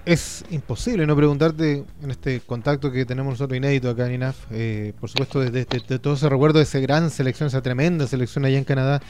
es 0.04 0.44
imposible 0.50 1.06
no 1.06 1.16
preguntarte 1.16 1.84
en 2.02 2.10
este 2.10 2.40
contacto 2.40 2.90
que 2.90 3.06
tenemos 3.06 3.32
nosotros 3.32 3.56
inédito 3.56 3.88
acá 3.88 4.06
en 4.06 4.14
INAF, 4.14 4.36
eh, 4.50 4.92
por 5.00 5.08
supuesto 5.08 5.40
desde 5.40 5.64
de, 5.64 5.98
todo 5.98 6.14
ese 6.14 6.28
recuerdo 6.28 6.58
de 6.58 6.64
esa 6.64 6.78
gran 6.78 7.10
selección, 7.10 7.46
esa 7.46 7.62
tremenda 7.62 8.06
selección 8.06 8.44
allá 8.44 8.58
en 8.58 8.64
Canadá, 8.64 9.00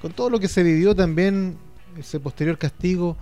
con 0.00 0.12
todo 0.12 0.30
lo 0.30 0.40
que 0.40 0.48
se 0.48 0.62
vivió 0.62 0.94
también 0.94 1.56
ese 1.96 2.20
posterior 2.20 2.58
castigo, 2.58 3.16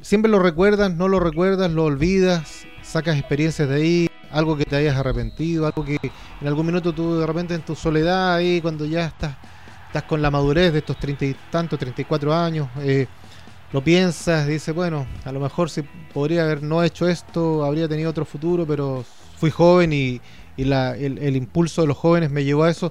siempre 0.00 0.30
lo 0.30 0.38
recuerdas, 0.38 0.94
no 0.94 1.08
lo 1.08 1.20
recuerdas, 1.20 1.70
lo 1.70 1.84
olvidas, 1.84 2.64
sacas 2.82 3.18
experiencias 3.18 3.68
de 3.68 3.74
ahí, 3.74 4.10
algo 4.30 4.56
que 4.56 4.64
te 4.64 4.76
hayas 4.76 4.96
arrepentido, 4.96 5.66
algo 5.66 5.84
que 5.84 5.98
en 6.40 6.46
algún 6.46 6.66
minuto 6.66 6.92
tú 6.92 7.18
de 7.18 7.26
repente 7.26 7.54
en 7.54 7.62
tu 7.62 7.74
soledad 7.74 8.34
ahí, 8.34 8.60
cuando 8.60 8.84
ya 8.84 9.06
estás, 9.06 9.36
estás 9.86 10.02
con 10.04 10.22
la 10.22 10.30
madurez 10.30 10.72
de 10.72 10.80
estos 10.80 10.98
treinta 10.98 11.24
y 11.24 11.34
tantos, 11.50 11.78
34 11.78 12.34
años, 12.34 12.68
eh, 12.80 13.06
lo 13.72 13.82
piensas, 13.84 14.46
dices, 14.46 14.74
bueno, 14.74 15.06
a 15.24 15.32
lo 15.32 15.40
mejor 15.40 15.70
si 15.70 15.82
podría 15.82 16.44
haber 16.44 16.62
no 16.62 16.82
hecho 16.82 17.08
esto, 17.08 17.64
habría 17.64 17.88
tenido 17.88 18.10
otro 18.10 18.24
futuro, 18.24 18.66
pero 18.66 19.04
fui 19.38 19.50
joven 19.50 19.92
y, 19.92 20.20
el, 20.56 21.36
impulso 21.36 21.82
de 21.82 21.88
los 21.88 21.96
jóvenes 21.96 22.30
me 22.30 22.44
llevó 22.44 22.64
a 22.64 22.70
eso. 22.70 22.90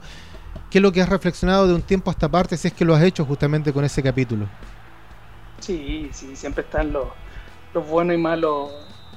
¿Qué 0.69 0.77
es 0.77 0.81
lo 0.81 0.91
que 0.91 1.01
has 1.01 1.09
reflexionado 1.09 1.67
de 1.67 1.73
un 1.73 1.81
tiempo 1.81 2.11
hasta 2.11 2.29
parte 2.29 2.57
si 2.57 2.67
es 2.67 2.73
que 2.73 2.85
lo 2.85 2.95
has 2.95 3.03
hecho 3.03 3.25
justamente 3.25 3.73
con 3.73 3.83
ese 3.83 4.01
capítulo? 4.01 4.47
Sí, 5.59 6.11
sí, 6.13 6.35
siempre 6.35 6.63
están 6.63 6.91
los, 6.93 7.13
los 7.73 7.87
buenos 7.87 8.15
y 8.15 8.17
malos, 8.17 8.71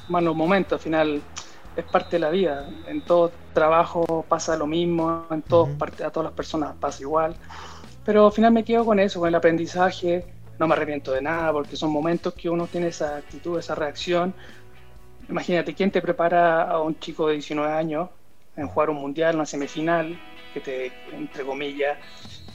malos 0.09 0.35
momentos. 0.35 0.79
Al 0.79 0.83
final 0.83 1.23
es 1.77 1.85
parte 1.85 2.17
de 2.17 2.21
la 2.21 2.31
vida. 2.31 2.69
En 2.87 3.03
todo 3.03 3.33
trabajo 3.53 4.25
pasa 4.29 4.57
lo 4.57 4.67
mismo, 4.67 5.27
en 5.31 5.43
todo, 5.43 5.69
a 5.81 6.11
todas 6.11 6.25
las 6.25 6.33
personas 6.35 6.75
pasa 6.81 7.03
igual. 7.03 7.37
Pero 8.05 8.27
al 8.27 8.33
final 8.33 8.53
me 8.53 8.65
quedo 8.65 8.85
con 8.85 8.99
eso, 8.99 9.21
con 9.21 9.29
el 9.29 9.35
aprendizaje. 9.35 10.25
No 10.59 10.67
me 10.67 10.75
arrepiento 10.75 11.13
de 11.13 11.23
nada 11.23 11.53
porque 11.53 11.77
son 11.77 11.91
momentos 11.91 12.35
que 12.35 12.51
uno 12.51 12.67
tiene 12.67 12.89
esa 12.89 13.17
actitud, 13.17 13.59
esa 13.59 13.75
reacción. 13.75 14.35
Imagínate, 15.29 15.75
¿quién 15.75 15.91
te 15.91 16.03
prepara 16.03 16.63
a 16.63 16.81
un 16.81 16.99
chico 16.99 17.29
de 17.29 17.35
19 17.35 17.73
años 17.73 18.09
en 18.57 18.67
jugar 18.67 18.91
un 18.91 18.97
mundial, 18.97 19.37
una 19.37 19.47
semifinal, 19.47 20.19
que 20.53 20.61
te, 20.61 20.93
entre 21.13 21.45
comillas, 21.45 21.99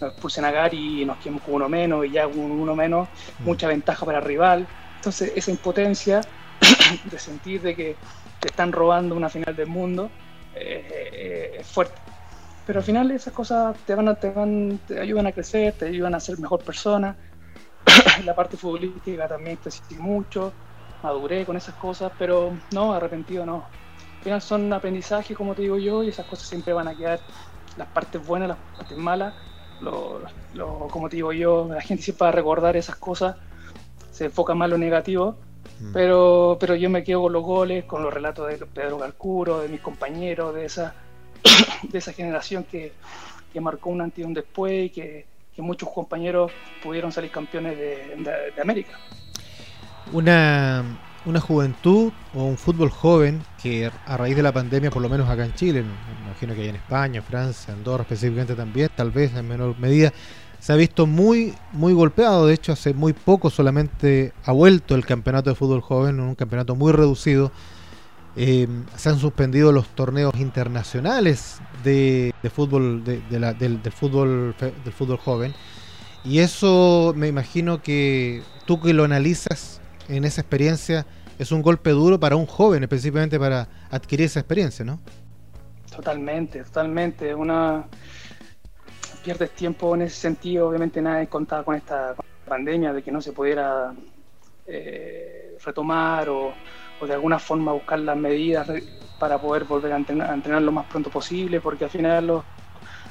nos 0.01 0.11
expulsen 0.11 0.45
a 0.45 0.51
Gary 0.51 1.01
y 1.01 1.05
nos 1.05 1.17
quedamos 1.17 1.43
con 1.43 1.55
uno 1.55 1.69
menos 1.69 2.05
y 2.05 2.11
ya 2.11 2.27
con 2.27 2.39
uno 2.39 2.75
menos, 2.75 3.07
mm. 3.39 3.43
mucha 3.43 3.67
ventaja 3.67 4.05
para 4.05 4.19
el 4.19 4.25
rival. 4.25 4.67
Entonces 4.97 5.31
esa 5.35 5.51
impotencia 5.51 6.21
de 7.05 7.19
sentir 7.19 7.61
de 7.61 7.75
que 7.75 7.95
te 8.39 8.47
están 8.47 8.71
robando 8.71 9.15
una 9.15 9.29
final 9.29 9.55
del 9.55 9.67
mundo 9.67 10.09
eh, 10.55 11.11
eh, 11.13 11.57
es 11.59 11.67
fuerte. 11.67 11.95
Pero 12.65 12.79
al 12.79 12.85
final 12.85 13.11
esas 13.11 13.33
cosas 13.33 13.77
te 13.85 13.93
van, 13.93 14.07
a, 14.07 14.15
te 14.15 14.31
van, 14.31 14.79
te 14.87 14.99
ayudan 14.99 15.27
a 15.27 15.31
crecer, 15.31 15.73
te 15.73 15.85
ayudan 15.85 16.15
a 16.15 16.19
ser 16.19 16.39
mejor 16.39 16.63
persona. 16.63 17.15
la 18.25 18.35
parte 18.35 18.57
futbolística 18.57 19.27
también 19.27 19.57
te 19.57 19.69
sentí 19.69 19.95
mucho, 19.95 20.51
maduré 21.03 21.45
con 21.45 21.55
esas 21.55 21.75
cosas, 21.75 22.11
pero 22.17 22.57
no, 22.71 22.93
arrepentido 22.93 23.45
no. 23.45 23.65
Al 24.17 24.23
final 24.23 24.41
son 24.41 24.73
aprendizajes, 24.73 25.37
como 25.37 25.53
te 25.53 25.61
digo 25.61 25.77
yo, 25.77 26.01
y 26.01 26.09
esas 26.09 26.25
cosas 26.25 26.47
siempre 26.47 26.73
van 26.73 26.87
a 26.87 26.95
quedar, 26.95 27.19
las 27.77 27.87
partes 27.89 28.25
buenas, 28.25 28.49
las 28.49 28.57
partes 28.75 28.97
malas, 28.97 29.35
lo, 29.81 30.87
como 30.89 31.09
te 31.09 31.17
digo 31.17 31.33
yo, 31.33 31.67
la 31.69 31.81
gente 31.81 32.03
siempre 32.03 32.25
va 32.25 32.29
a 32.29 32.33
recordar 32.33 32.77
esas 32.77 32.95
cosas, 32.95 33.35
se 34.11 34.25
enfoca 34.25 34.53
más 34.53 34.67
en 34.67 34.71
lo 34.71 34.77
negativo, 34.77 35.37
mm. 35.79 35.93
pero, 35.93 36.57
pero 36.59 36.75
yo 36.75 36.89
me 36.89 37.03
quedo 37.03 37.23
con 37.23 37.33
los 37.33 37.43
goles, 37.43 37.85
con 37.85 38.03
los 38.03 38.13
relatos 38.13 38.47
de 38.47 38.57
Pedro 38.65 38.99
Calcuro, 38.99 39.59
de 39.59 39.69
mis 39.69 39.81
compañeros, 39.81 40.55
de 40.55 40.65
esa, 40.65 40.95
de 41.83 41.97
esa 41.97 42.13
generación 42.13 42.63
que, 42.63 42.93
que 43.51 43.61
marcó 43.61 43.89
un 43.89 44.01
antes 44.01 44.19
y 44.19 44.23
un 44.23 44.33
después 44.33 44.85
y 44.85 44.89
que, 44.89 45.25
que 45.55 45.61
muchos 45.61 45.89
compañeros 45.89 46.51
pudieron 46.83 47.11
salir 47.11 47.31
campeones 47.31 47.77
de, 47.77 48.51
de 48.55 48.61
América. 48.61 48.97
Una, 50.11 50.83
una 51.25 51.39
juventud 51.41 52.11
o 52.33 52.43
un 52.43 52.57
fútbol 52.57 52.89
joven 52.89 53.41
que 53.61 53.91
a 54.05 54.17
raíz 54.17 54.35
de 54.35 54.43
la 54.43 54.51
pandemia, 54.51 54.91
por 54.91 55.01
lo 55.01 55.09
menos 55.09 55.29
acá 55.29 55.45
en 55.45 55.53
Chile, 55.55 55.83
imagino 56.35 56.53
que 56.53 56.61
hay 56.61 56.69
en 56.69 56.75
España, 56.75 57.21
Francia, 57.21 57.73
Andorra 57.73 58.03
específicamente 58.03 58.55
también, 58.55 58.89
tal 58.95 59.11
vez 59.11 59.33
en 59.35 59.47
menor 59.47 59.77
medida, 59.79 60.11
se 60.59 60.73
ha 60.73 60.75
visto 60.75 61.05
muy, 61.05 61.53
muy 61.71 61.93
golpeado. 61.93 62.47
De 62.47 62.53
hecho, 62.53 62.73
hace 62.73 62.93
muy 62.93 63.13
poco 63.13 63.49
solamente 63.49 64.33
ha 64.43 64.51
vuelto 64.51 64.95
el 64.95 65.05
campeonato 65.05 65.49
de 65.49 65.55
fútbol 65.55 65.81
joven, 65.81 66.19
un 66.19 66.35
campeonato 66.35 66.75
muy 66.75 66.91
reducido. 66.91 67.51
eh, 68.35 68.67
se 68.97 69.09
han 69.09 69.17
suspendido 69.17 69.71
los 69.71 69.87
torneos 69.95 70.35
internacionales 70.35 71.59
de, 71.85 72.33
fútbol 72.53 73.03
de, 73.05 73.21
del, 73.29 73.79
fútbol 73.91 74.55
del 74.59 74.93
fútbol 74.93 75.17
joven 75.17 75.53
y 76.25 76.39
eso 76.39 77.13
me 77.15 77.27
imagino 77.27 77.81
que 77.81 78.41
tú 78.65 78.81
que 78.81 78.93
lo 78.93 79.05
analizas 79.05 79.79
en 80.09 80.25
esa 80.25 80.41
experiencia 80.41 81.05
es 81.39 81.51
un 81.51 81.61
golpe 81.61 81.91
duro 81.91 82.19
para 82.19 82.35
un 82.35 82.45
joven 82.45 82.83
específicamente 82.83 83.39
para 83.39 83.69
adquirir 83.89 84.25
esa 84.25 84.39
experiencia, 84.39 84.83
¿no? 84.83 84.99
Totalmente, 85.95 86.63
totalmente. 86.63 87.33
Una 87.33 87.85
pierdes 89.25 89.51
tiempo 89.51 89.95
en 89.95 90.03
ese 90.03 90.15
sentido. 90.15 90.69
Obviamente 90.69 91.01
nadie 91.01 91.27
contaba 91.27 91.63
con 91.63 91.75
esta 91.75 92.15
pandemia 92.47 92.93
de 92.93 93.01
que 93.01 93.11
no 93.11 93.21
se 93.21 93.31
pudiera 93.31 93.91
eh, 94.67 95.57
retomar 95.65 96.29
o, 96.29 96.53
de 97.05 97.13
alguna 97.13 97.39
forma 97.39 97.73
buscar 97.73 97.99
las 97.99 98.15
medidas 98.17 98.67
para 99.19 99.39
poder 99.39 99.65
volver 99.65 99.93
a 99.93 99.97
entrenar, 99.97 100.61
lo 100.61 100.71
más 100.71 100.85
pronto 100.85 101.09
posible, 101.09 101.59
porque 101.59 101.85
al 101.85 101.89
final 101.89 102.27
los, 102.27 102.43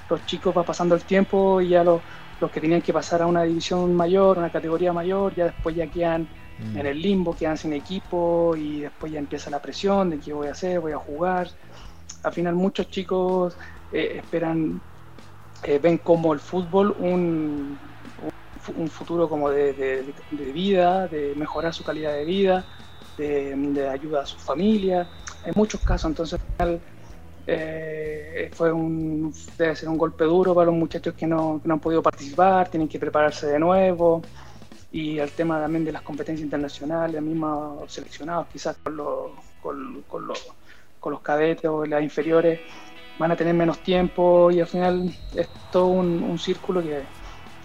los 0.08 0.24
chicos 0.26 0.56
va 0.56 0.62
pasando 0.62 0.94
el 0.94 1.02
tiempo 1.02 1.60
y 1.60 1.70
ya 1.70 1.84
los, 1.84 2.00
los 2.40 2.50
que 2.50 2.60
tenían 2.60 2.80
que 2.80 2.92
pasar 2.92 3.22
a 3.22 3.26
una 3.26 3.42
división 3.42 3.94
mayor, 3.94 4.38
una 4.38 4.50
categoría 4.50 4.92
mayor, 4.92 5.34
ya 5.34 5.46
después 5.46 5.76
ya 5.76 5.86
quedan 5.86 6.28
mm. 6.58 6.78
en 6.78 6.86
el 6.86 7.00
limbo, 7.00 7.36
quedan 7.36 7.56
sin 7.56 7.72
equipo 7.72 8.54
y 8.56 8.80
después 8.80 9.12
ya 9.12 9.18
empieza 9.18 9.50
la 9.50 9.60
presión 9.60 10.10
de 10.10 10.18
qué 10.18 10.32
voy 10.32 10.48
a 10.48 10.52
hacer, 10.52 10.80
voy 10.80 10.92
a 10.92 10.98
jugar. 10.98 11.48
Al 12.24 12.32
final 12.32 12.54
muchos 12.54 12.90
chicos 12.90 13.56
eh, 13.92 14.16
esperan, 14.18 14.80
eh, 15.62 15.78
ven 15.78 15.98
como 15.98 16.32
el 16.32 16.40
fútbol 16.40 16.96
un, 16.98 17.78
un 18.76 18.88
futuro 18.88 19.28
como 19.28 19.50
de, 19.50 20.04
vida, 20.52 21.06
de 21.08 21.34
mejorar 21.37 21.74
su 21.74 21.84
calidad 21.84 22.12
de 22.12 22.24
vida, 22.24 22.64
de, 23.16 23.88
ayuda 23.88 24.22
a 24.22 24.26
su 24.26 24.38
familia, 24.38 25.08
en 25.44 25.52
muchos 25.54 25.80
casos. 25.80 26.10
Entonces, 26.10 26.40
al 26.40 26.46
final, 26.56 26.80
eh, 27.46 28.50
fue 28.54 28.72
un, 28.72 29.34
debe 29.58 29.76
ser 29.76 29.88
un 29.88 29.98
golpe 29.98 30.24
duro 30.24 30.54
para 30.54 30.66
los 30.66 30.74
muchachos 30.74 31.14
que 31.14 31.26
no, 31.26 31.60
han 31.68 31.80
podido 31.80 32.02
participar, 32.02 32.68
tienen 32.68 32.88
que 32.88 32.98
prepararse 32.98 33.46
de 33.46 33.58
nuevo. 33.58 34.22
Y 34.92 35.18
el 35.18 35.30
tema 35.32 35.60
también 35.60 35.84
de 35.84 35.92
las 35.92 36.02
competencias 36.02 36.44
internacionales, 36.44 37.20
mismos 37.20 37.92
seleccionados 37.92 38.46
quizás 38.52 38.76
con 38.76 38.96
los, 38.96 39.32
con 39.60 40.26
los, 40.26 40.54
con 41.04 41.12
los 41.12 41.22
cadetes 41.22 41.66
o 41.66 41.84
las 41.84 42.02
inferiores, 42.02 42.60
van 43.18 43.30
a 43.30 43.36
tener 43.36 43.54
menos 43.54 43.78
tiempo 43.78 44.50
y 44.50 44.60
al 44.60 44.66
final 44.66 45.14
es 45.34 45.48
todo 45.70 45.86
un, 45.86 46.38
círculo 46.38 46.82
que, 46.82 47.02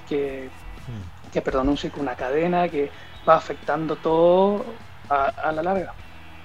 que, 0.07 0.49
Mm. 0.89 1.31
que 1.31 1.41
perdón, 1.41 1.69
un 1.69 1.77
una 1.97 2.15
cadena 2.15 2.67
que 2.67 2.89
va 3.27 3.35
afectando 3.35 3.95
todo 3.95 4.65
a, 5.09 5.51
la 5.51 5.63
larga. 5.63 5.93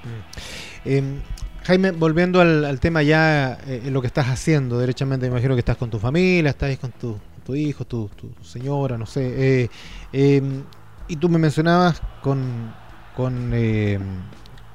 Mm. 0.04 0.88
Em, 0.88 1.20
Jaime, 1.64 1.92
volviendo 1.92 2.40
al, 2.40 2.78
tema 2.80 3.02
ya, 3.02 3.59
eh, 3.66 3.83
lo 3.90 4.00
que 4.02 4.07
estás 4.07 4.26
haciendo, 4.26 4.78
derechamente, 4.78 5.26
me 5.26 5.33
imagino 5.33 5.54
que 5.54 5.61
estás 5.61 5.78
con 5.78 5.88
tu 5.88 5.98
familia, 5.98 6.50
estás 6.50 6.76
con 6.78 6.92
tu, 6.92 7.18
tu 7.44 7.54
hijo, 7.54 7.87
tu, 7.87 8.11
señora, 8.42 8.98
no 8.98 9.07
sé. 9.07 9.62
Eh, 9.62 9.68
em, 10.12 10.62
y 11.09 11.16
tú 11.16 11.28
me 11.30 11.38
mencionabas 11.38 12.02
con, 12.22 12.74
con, 13.16 13.52
em, 13.54 14.02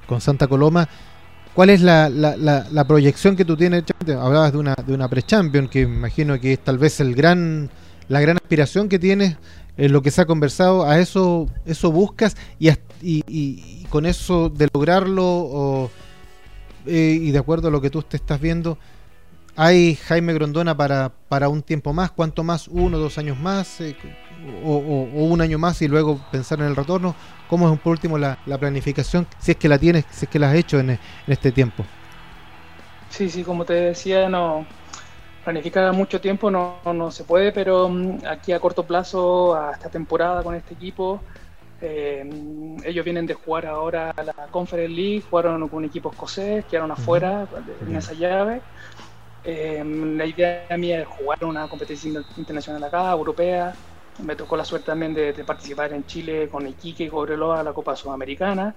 con 0.08 0.20
Santa 0.20 0.48
Coloma, 0.48 0.88
¿cuál 1.60 1.72
es 1.72 1.82
la, 1.82 2.08
la, 2.08 2.38
la, 2.72 2.88
proyección 2.88 3.36
que 3.36 3.44
tú 3.44 3.58
tienes? 3.58 3.84
Hablabas 4.08 4.54
de 4.54 4.60
una, 4.60 4.76
de 4.76 4.94
una 4.94 5.10
pre-champion, 5.10 5.68
que 5.68 5.82
imagino 5.82 6.40
que 6.40 6.54
es 6.54 6.60
tal 6.60 6.78
vez 6.78 7.02
el 7.02 7.14
gran, 7.14 7.70
la 8.08 8.22
gran 8.22 8.38
aspiración 8.38 8.88
que 8.88 8.98
tienes 8.98 9.36
en 9.76 9.92
lo 9.92 10.02
que 10.02 10.10
se 10.10 10.22
ha 10.22 10.26
conversado, 10.26 10.86
a 10.86 11.00
eso, 11.00 11.50
eso 11.66 11.92
buscas 11.92 12.38
y, 12.60 12.72
y, 13.02 13.84
con 13.90 14.06
eso 14.06 14.48
de 14.48 14.70
lograrlo 14.74 15.92
eh, 16.86 17.20
y 17.22 17.30
de 17.32 17.38
acuerdo 17.40 17.68
a 17.68 17.72
lo 17.72 17.82
que 17.82 17.90
tú 17.90 18.04
te 18.04 18.16
estás 18.16 18.40
viendo, 18.40 18.78
¿hay 19.58 19.96
Jaime 19.96 20.32
Grondona 20.32 20.78
para, 20.78 21.12
para 21.28 21.50
un 21.50 21.62
tiempo 21.62 21.92
más? 21.92 22.12
¿Cuánto 22.12 22.42
más? 22.42 22.70
¿Uno, 22.70 22.98
dos 22.98 23.18
años 23.18 23.38
más? 23.38 23.82
Eh, 23.82 23.98
o, 24.64 24.80
un 25.26 25.42
año 25.42 25.60
más 25.60 25.82
y 25.82 25.90
luego 25.90 26.22
pensar 26.32 26.60
en 26.62 26.68
el 26.68 26.76
retorno? 26.78 27.18
¿Cómo 27.50 27.74
es 27.74 27.80
por 27.80 27.92
último 27.92 28.18
la, 28.18 28.38
planificación, 28.60 29.26
si 29.40 29.52
es 29.52 29.58
que 29.58 29.68
la 29.68 29.80
tienes, 29.80 30.06
si 30.12 30.26
es 30.26 30.32
que 30.32 30.40
la 30.40 30.50
has 30.50 30.56
hecho 30.56 30.80
en, 30.80 30.92
en 30.92 31.00
este 31.28 31.52
tiempo? 31.52 31.84
Sí, 33.10 33.30
sí, 33.30 33.44
como 33.44 33.66
te 33.66 33.74
decía, 33.74 34.30
no, 34.30 34.66
planificar 35.44 35.92
mucho 35.94 36.22
tiempo 36.22 36.52
no, 36.52 36.78
no, 36.86 37.10
se 37.10 37.24
puede, 37.24 37.52
pero 37.52 37.90
mm, 37.90 38.20
aquí 38.30 38.52
a 38.52 38.60
corto 38.60 38.84
plazo, 38.84 39.56
a 39.56 39.72
esta 39.72 39.90
temporada 39.90 40.44
con 40.44 40.54
este 40.54 40.76
equipo, 40.76 41.22
eh, 41.82 42.30
ellos 42.84 43.04
vienen 43.06 43.26
de 43.26 43.34
jugar 43.34 43.66
ahora 43.66 44.14
la 44.24 44.34
Conference 44.52 44.94
League, 44.94 45.24
jugaron 45.30 45.68
con 45.68 45.80
un 45.80 45.86
equipo 45.86 46.12
escocés, 46.12 46.66
quedaron 46.66 46.92
afuera 46.92 47.48
en 47.88 47.96
esa 47.96 48.14
llave. 48.14 48.62
Eh, 49.44 49.84
la 50.18 50.26
idea 50.26 50.78
mía 50.78 51.02
es 51.02 51.08
jugar 51.08 51.44
una 51.46 51.68
competencia 51.68 52.12
internacional 52.38 52.84
acá, 52.84 53.12
europea. 53.12 53.74
Me 54.24 54.36
tocó 54.36 54.58
la 54.58 54.66
suerte 54.66 54.88
también 54.88 55.14
de, 55.14 55.34
participar 55.46 55.94
en 55.94 56.06
Chile 56.06 56.50
con 56.50 56.68
Iquique 56.68 57.06
y 57.06 57.10
Cobreloa 57.10 57.64
la 57.64 57.74
Copa 57.74 57.96
Sudamericana. 57.96 58.76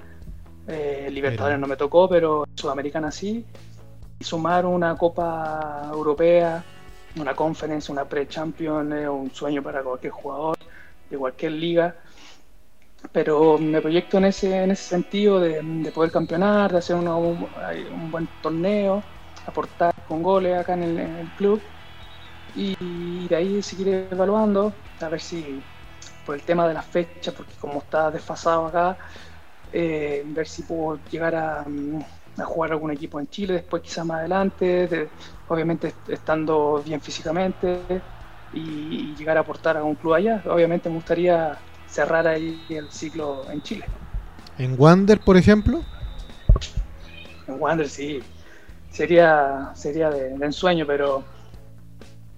Eh, 0.68 1.08
Libertadores 1.10 1.58
no 1.58 1.66
me 1.66 1.76
tocó, 1.76 2.08
pero 2.08 2.44
Sudamericana 2.54 3.10
sí 3.10 3.44
sumar 4.22 4.64
una 4.66 4.96
Copa 4.96 5.90
Europea, 5.92 6.64
una 7.16 7.34
Conference, 7.34 7.90
una 7.90 8.04
Pre-Champion 8.04 8.92
es 8.92 9.08
un 9.08 9.30
sueño 9.30 9.62
para 9.62 9.82
cualquier 9.82 10.12
jugador 10.12 10.56
de 11.10 11.18
cualquier 11.18 11.52
liga. 11.52 11.94
Pero 13.10 13.58
me 13.58 13.80
proyecto 13.80 14.18
en 14.18 14.26
ese, 14.26 14.62
en 14.62 14.70
ese 14.70 14.84
sentido 14.84 15.40
de, 15.40 15.90
poder 15.92 16.12
campeonar, 16.12 16.70
de 16.70 16.78
hacer 16.78 16.96
un, 16.96 18.10
buen 18.10 18.28
torneo, 18.40 19.02
aportar 19.44 19.92
con 20.06 20.22
goles 20.22 20.56
acá 20.56 20.74
en 20.74 20.98
el, 20.98 21.28
club 21.36 21.60
y 22.54 23.28
de 23.28 23.36
ahí 23.36 23.62
seguir 23.62 24.08
evaluando, 24.10 24.74
a 25.00 25.08
ver 25.08 25.20
si 25.20 25.62
por 26.24 26.34
el 26.34 26.42
tema 26.42 26.68
de 26.68 26.74
la 26.74 26.82
fecha, 26.82 27.32
porque 27.32 27.54
como 27.58 27.78
está 27.78 28.10
desfasado 28.10 28.66
acá, 28.66 28.98
eh, 29.72 30.22
ver 30.26 30.46
si 30.46 30.62
puedo 30.62 31.00
llegar 31.10 31.34
a, 31.34 31.64
a 32.38 32.44
jugar 32.44 32.72
algún 32.72 32.90
equipo 32.90 33.18
en 33.20 33.28
Chile, 33.28 33.54
después 33.54 33.82
quizás 33.82 34.06
más 34.06 34.20
adelante, 34.20 35.10
obviamente 35.48 35.94
estando 36.08 36.82
bien 36.84 37.00
físicamente 37.00 38.02
y, 38.52 39.14
llegar 39.14 39.36
a 39.36 39.40
aportar 39.40 39.76
a 39.76 39.84
un 39.84 39.94
club 39.94 40.14
allá. 40.14 40.42
Obviamente 40.46 40.88
me 40.88 40.96
gustaría 40.96 41.58
cerrar 41.86 42.26
ahí 42.26 42.64
el 42.70 42.90
ciclo 42.90 43.44
en 43.50 43.62
Chile. 43.62 43.84
¿En 44.58 44.74
Wander, 44.78 45.20
por 45.20 45.36
ejemplo? 45.36 45.82
En 47.46 47.60
Wander 47.60 47.88
sí, 47.88 48.20
sería, 48.90 49.70
sería 49.74 50.10
de, 50.10 50.34
ensueño, 50.44 50.86
pero 50.86 51.24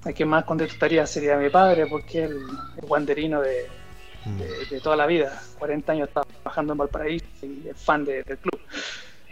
el 0.04 0.14
que 0.14 0.24
más 0.24 0.44
contento 0.44 0.72
estaría 0.72 1.06
sería 1.06 1.36
mi 1.36 1.50
padre, 1.50 1.86
porque 1.86 2.24
él 2.24 2.38
es 2.76 2.90
wanderino 2.90 3.40
de, 3.40 3.68
de, 4.70 4.80
toda 4.80 4.96
la 4.96 5.06
vida, 5.06 5.40
40 5.58 5.92
años 5.92 6.08
trabajando 6.10 6.72
en 6.72 6.78
Valparaíso 6.78 7.26
y 7.42 7.68
es 7.68 7.76
fan 7.76 8.04
del 8.04 8.24
club. 8.24 8.60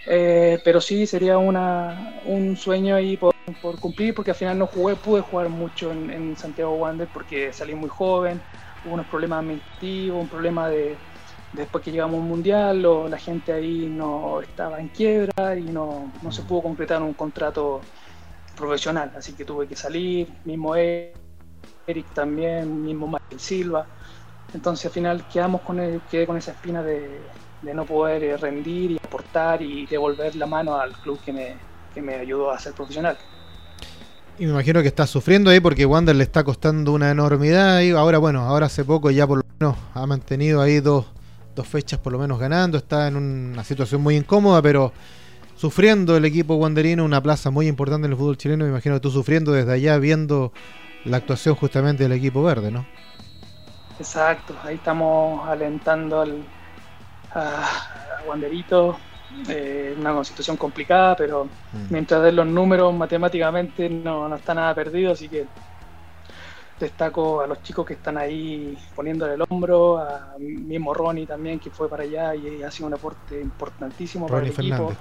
Eh, 0.06 0.60
pero 0.64 0.80
sí 0.80 1.06
sería 1.06 1.38
una, 1.38 2.20
un 2.26 2.56
sueño 2.56 2.96
ahí 2.96 3.16
por, 3.16 3.32
cumplir 3.80 4.14
porque 4.14 4.32
al 4.32 4.36
final 4.36 4.58
no 4.58 4.66
jugué, 4.66 4.96
pude 4.96 5.20
jugar 5.20 5.48
mucho 5.48 5.92
en, 5.92 6.36
Santiago 6.36 6.74
Wander 6.74 7.08
porque 7.12 7.52
salí 7.52 7.74
muy 7.74 7.88
joven, 7.88 8.40
hubo 8.84 8.94
unos 8.94 9.06
problemas 9.06 9.40
administrativos, 9.40 10.22
un 10.22 10.28
problema 10.28 10.68
de 10.68 10.96
después 11.52 11.84
que 11.84 11.92
llegamos 11.92 12.16
a 12.16 12.18
un 12.18 12.28
mundial, 12.28 13.10
la 13.10 13.18
gente 13.18 13.52
ahí 13.52 13.86
no 13.86 14.40
estaba 14.40 14.80
en 14.80 14.88
quiebra 14.88 15.56
y 15.56 15.62
no, 15.62 16.10
no 16.22 16.32
se 16.32 16.42
pudo 16.42 16.62
concretar 16.62 17.02
un 17.02 17.12
contrato 17.12 17.82
profesional, 18.62 19.12
así 19.16 19.32
que 19.32 19.44
tuve 19.44 19.66
que 19.66 19.76
salir, 19.76 20.28
mismo 20.44 20.74
Eric 20.76 22.06
también, 22.14 22.84
mismo 22.84 23.06
Michael 23.06 23.40
Silva, 23.40 23.86
entonces 24.54 24.86
al 24.86 24.92
final 24.92 25.28
quedamos 25.32 25.62
con, 25.62 25.80
el, 25.80 26.00
quedé 26.10 26.26
con 26.26 26.36
esa 26.36 26.52
espina 26.52 26.82
de 26.82 27.20
no 27.74 27.84
poder 27.84 28.22
eh, 28.24 28.36
rendir 28.36 28.92
y 28.92 28.96
aportar 28.96 29.62
y 29.62 29.86
devolver 29.86 30.34
la 30.36 30.46
mano 30.46 30.76
al 30.76 30.92
club 30.92 31.18
que 31.24 31.32
me, 31.32 31.54
que 31.94 32.02
me 32.02 32.14
ayudó 32.14 32.50
a 32.50 32.58
ser 32.58 32.72
profesional. 32.72 33.16
Y 34.38 34.46
me 34.46 34.52
imagino 34.52 34.80
que 34.82 34.88
está 34.88 35.06
sufriendo 35.06 35.50
ahí 35.50 35.60
porque 35.60 35.84
Wander 35.84 36.16
le 36.16 36.24
está 36.24 36.42
costando 36.42 36.92
una 36.92 37.10
enormidad. 37.10 37.80
Y 37.80 37.90
ahora, 37.90 38.18
bueno, 38.18 38.40
ahora 38.40 38.66
hace 38.66 38.84
poco 38.84 39.10
ya 39.10 39.26
por 39.26 39.38
lo 39.38 39.44
menos 39.58 39.76
ha 39.94 40.06
mantenido 40.06 40.60
ahí 40.60 40.80
dos, 40.80 41.06
dos 41.54 41.66
fechas 41.68 42.00
por 42.00 42.12
lo 42.12 42.18
menos 42.18 42.38
ganando. 42.38 42.78
Está 42.78 43.08
en 43.08 43.16
una 43.16 43.62
situación 43.62 44.00
muy 44.00 44.16
incómoda, 44.16 44.62
pero 44.62 44.92
sufriendo 45.62 46.16
el 46.16 46.24
equipo 46.24 46.56
wanderino, 46.56 47.04
una 47.04 47.22
plaza 47.22 47.52
muy 47.52 47.68
importante 47.68 48.06
en 48.06 48.10
el 48.10 48.18
fútbol 48.18 48.36
chileno. 48.36 48.64
Me 48.64 48.70
imagino 48.70 48.96
que 48.96 49.00
tú 49.00 49.12
sufriendo 49.12 49.52
desde 49.52 49.72
allá 49.72 49.96
viendo 49.96 50.52
la 51.04 51.18
actuación 51.18 51.54
justamente 51.54 52.02
del 52.02 52.10
equipo 52.10 52.42
verde, 52.42 52.72
¿no? 52.72 52.84
Exacto, 53.96 54.56
ahí 54.64 54.74
estamos 54.74 55.48
alentando 55.48 56.20
al, 56.20 56.42
a, 57.32 57.64
Wanderito. 58.26 58.98
Eh, 59.48 59.94
una 59.96 60.24
situación 60.24 60.56
complicada, 60.56 61.14
pero 61.14 61.44
mm. 61.44 61.86
mientras 61.90 62.24
den 62.24 62.36
los 62.36 62.46
números 62.46 62.92
matemáticamente 62.92 63.88
no, 63.88 64.28
no 64.28 64.34
está 64.34 64.54
nada 64.54 64.74
perdido, 64.74 65.12
así 65.12 65.28
que 65.28 65.46
destaco 66.78 67.40
a 67.40 67.46
los 67.46 67.62
chicos 67.62 67.86
que 67.86 67.94
están 67.94 68.18
ahí 68.18 68.76
poniéndole 68.96 69.34
el 69.34 69.44
hombro, 69.48 69.98
a 69.98 70.34
mismo 70.38 70.92
Ronnie 70.92 71.24
también 71.24 71.60
que 71.60 71.70
fue 71.70 71.88
para 71.88 72.02
allá 72.02 72.34
y 72.34 72.64
ha 72.64 72.70
sido 72.70 72.88
un 72.88 72.94
aporte 72.94 73.40
importantísimo 73.40 74.26
para 74.26 74.44
el 74.44 74.50
equipo. 74.50 74.92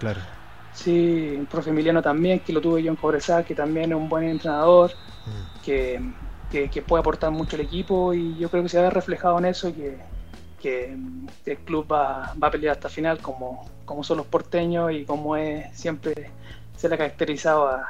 Sí, 0.74 1.36
el 1.40 1.48
profe 1.48 1.70
Emiliano 1.70 2.02
también, 2.02 2.40
que 2.40 2.54
lo 2.54 2.62
tuve 2.62 2.82
yo 2.82 2.92
en 2.92 2.96
Cobresal, 2.96 3.46
que 3.46 3.56
también 3.56 3.92
es 3.92 3.98
un 3.98 4.08
buen 4.08 4.24
entrenador, 4.24 4.92
mm. 5.26 5.62
que, 5.64 6.02
que, 6.50 6.82
puede 6.82 7.02
aportar 7.02 7.32
mucho 7.32 7.56
al 7.56 7.62
equipo 7.62 8.14
y 8.14 8.38
yo 8.38 8.50
creo 8.50 8.64
que 8.64 8.70
se 8.70 8.80
ha 8.80 8.90
reflejado 8.90 9.38
en 9.40 9.46
eso 9.46 9.74
que, 9.74 9.98
que, 10.62 10.98
el 11.46 11.58
club 11.60 11.92
va, 11.92 12.34
va, 12.42 12.48
a 12.48 12.52
pelear 12.52 12.74
hasta 12.76 12.90
final 12.90 13.20
como, 13.20 13.70
como 13.86 14.04
son 14.04 14.18
los 14.18 14.26
porteños 14.26 14.92
y 14.92 15.06
como 15.06 15.36
es 15.36 15.78
siempre 15.78 16.30
se 16.78 16.90
le 16.90 16.96
ha 16.96 16.98
caracterizado 16.98 17.68
a, 17.68 17.90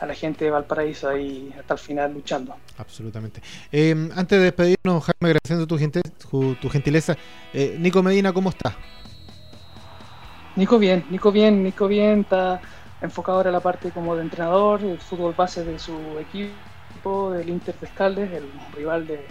a 0.00 0.06
la 0.06 0.14
gente 0.14 0.44
de 0.44 0.50
Valparaíso 0.50 1.08
ahí 1.08 1.52
hasta 1.58 1.74
el 1.74 1.80
final 1.80 2.12
luchando. 2.12 2.54
Absolutamente. 2.78 3.40
Eh, 3.72 3.94
antes 4.14 4.38
de 4.38 4.44
despedirnos, 4.44 5.04
Jaime, 5.04 5.34
agradeciendo 5.34 5.66
tu, 5.66 6.54
tu 6.56 6.68
gentileza, 6.68 7.16
eh, 7.52 7.76
Nico 7.78 8.02
Medina, 8.02 8.32
¿cómo 8.32 8.50
está? 8.50 8.76
Nico 10.56 10.78
bien, 10.78 11.04
Nico 11.10 11.30
bien, 11.32 11.62
Nico 11.62 11.86
bien, 11.86 12.20
está 12.20 12.60
enfocado 13.02 13.38
ahora 13.38 13.50
en 13.50 13.54
la 13.54 13.60
parte 13.60 13.90
como 13.90 14.16
de 14.16 14.22
entrenador, 14.22 14.82
el 14.82 14.98
fútbol 14.98 15.34
base 15.36 15.64
de 15.64 15.78
su 15.78 16.18
equipo, 16.18 17.30
del 17.30 17.50
Inter 17.50 17.78
de 17.78 17.86
Escaldes, 17.86 18.32
el 18.32 18.50
rival 18.74 19.06
de 19.06 19.26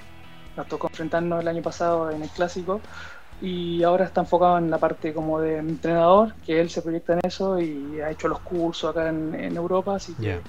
nos 0.55 0.67
tocó 0.67 0.87
enfrentarnos 0.87 1.41
el 1.41 1.47
año 1.47 1.61
pasado 1.61 2.11
en 2.11 2.23
el 2.23 2.29
clásico 2.29 2.79
y 3.41 3.83
ahora 3.83 4.05
está 4.05 4.21
enfocado 4.21 4.57
en 4.57 4.69
la 4.69 4.77
parte 4.77 5.13
como 5.13 5.41
de 5.41 5.57
entrenador, 5.57 6.33
que 6.45 6.61
él 6.61 6.69
se 6.69 6.81
proyecta 6.81 7.13
en 7.13 7.19
eso 7.23 7.59
y 7.59 7.99
ha 7.99 8.09
hecho 8.09 8.27
los 8.27 8.39
cursos 8.39 8.89
acá 8.91 9.09
en, 9.09 9.57
Europa, 9.57 9.95
así 9.95 10.13
que 10.13 10.39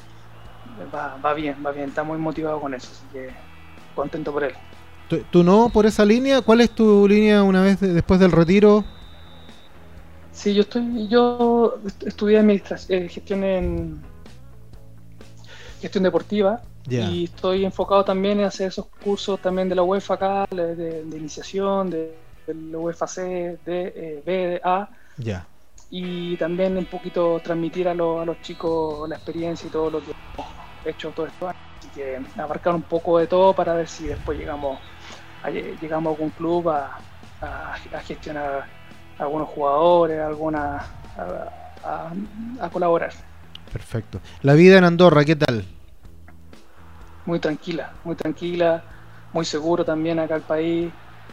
va, 0.95 1.35
bien, 1.35 1.57
va 1.65 1.73
bien, 1.73 1.89
está 1.89 2.05
muy 2.05 2.19
motivado 2.19 2.61
con 2.61 2.75
eso, 2.75 2.91
así 2.93 3.05
que 3.13 3.31
contento 3.95 4.33
por 4.33 4.45
él. 4.45 4.53
¿Tú, 5.31 5.43
no 5.43 5.71
por 5.71 5.87
esa 5.87 6.05
línea? 6.05 6.43
¿Cuál 6.43 6.61
es 6.61 6.71
tu 6.71 7.09
línea 7.09 7.43
una 7.43 7.63
vez 7.63 7.81
después 7.81 8.21
del 8.21 8.33
retiro? 8.33 8.85
Sí, 10.37 10.55
yo 10.55 10.63
estoy, 10.63 11.09
yo 11.09 11.79
estudié 12.05 12.39
administración, 12.39 13.03
eh, 13.03 13.09
gestión 13.09 13.43
en 13.43 14.01
gestión 15.81 16.05
deportiva 16.05 16.63
y 16.89 17.25
estoy 17.25 17.65
enfocado 17.65 18.05
también 18.05 18.39
en 18.39 18.47
hacer 18.47 18.69
esos 18.69 18.87
cursos 19.03 19.41
también 19.41 19.69
de 19.69 19.75
la 19.75 19.83
UEFA 19.83 20.15
acá, 20.15 20.47
de 20.51 21.05
iniciación, 21.17 21.91
de 21.91 22.15
del 22.47 22.75
UEFA 22.75 23.07
C, 23.07 23.59
D, 23.65 23.93
eh, 23.95 24.23
B, 24.25 24.33
de 24.33 24.61
A. 24.65 24.89
Ya. 25.19 25.47
Y 25.91 26.37
también 26.37 26.77
un 26.77 26.87
poquito 26.87 27.41
transmitir 27.43 27.89
a, 27.89 27.95
los, 27.95 28.23
a 28.23 28.25
los 28.25 28.41
chicos 28.43 29.09
la 29.09 29.17
experiencia 29.17 29.67
y 29.67 29.71
todo 29.71 29.91
lo 29.91 30.01
que 30.01 30.11
hemos 30.11 30.47
hecho 30.85 31.11
todo 31.11 31.27
esto. 31.27 31.49
Así 31.49 31.89
que 31.95 32.21
abarcar 32.37 32.75
un 32.75 32.83
poco 32.83 33.19
de 33.19 33.27
todo 33.27 33.53
para 33.53 33.75
ver 33.75 33.89
si 33.89 34.07
después 34.07 34.39
llegamos 34.39 34.79
a, 35.43 35.51
llegamos 35.51 36.11
a 36.11 36.15
algún 36.15 36.31
club 36.31 36.69
a, 36.71 36.99
a, 37.41 38.01
gestionar 38.05 38.67
algunos 39.19 39.49
jugadores, 39.49 40.21
alguna, 40.21 40.85
a, 41.85 42.71
colaborar. 42.71 43.13
Perfecto. 43.73 44.21
La 44.43 44.55
vida 44.55 44.79
en 44.79 44.85
Andorra, 44.85 45.25
¿qué 45.25 45.37
tal? 45.37 45.65
Muy 47.25 47.41
tranquila, 47.41 47.93
muy 48.05 48.15
tranquila, 48.15 48.83
muy 49.33 49.45
seguro 49.45 49.85
también 49.85 50.19
acá 50.19 50.37
el 50.37 50.43
país 50.43 50.93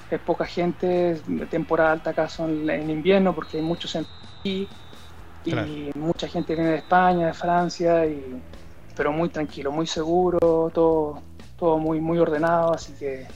es 0.10 0.20
poca 0.20 0.46
gente, 0.46 1.22
temporada 1.50 1.94
alta 1.94 2.10
acá 2.12 2.30
son 2.30 2.70
en 2.70 2.90
invierno 2.90 3.34
porque 3.34 3.58
hay 3.58 3.64
muchos 3.64 3.96
en 3.96 4.06
aquí 4.40 4.68
y 5.46 5.92
mucha 5.98 6.28
gente 6.28 6.56
viene 6.56 6.72
de 6.72 6.78
España, 6.78 7.28
de 7.28 7.34
Francia, 7.34 8.06
y, 8.06 8.42
pero 8.96 9.12
muy 9.12 9.30
tranquilo, 9.30 9.72
muy 9.72 9.88
seguro, 9.88 10.72
todo, 10.74 11.22
todo 11.58 11.78
muy, 11.78 12.00
muy 12.00 12.18
ordenado, 12.18 12.74
así 12.74 12.94
que 12.94 13.28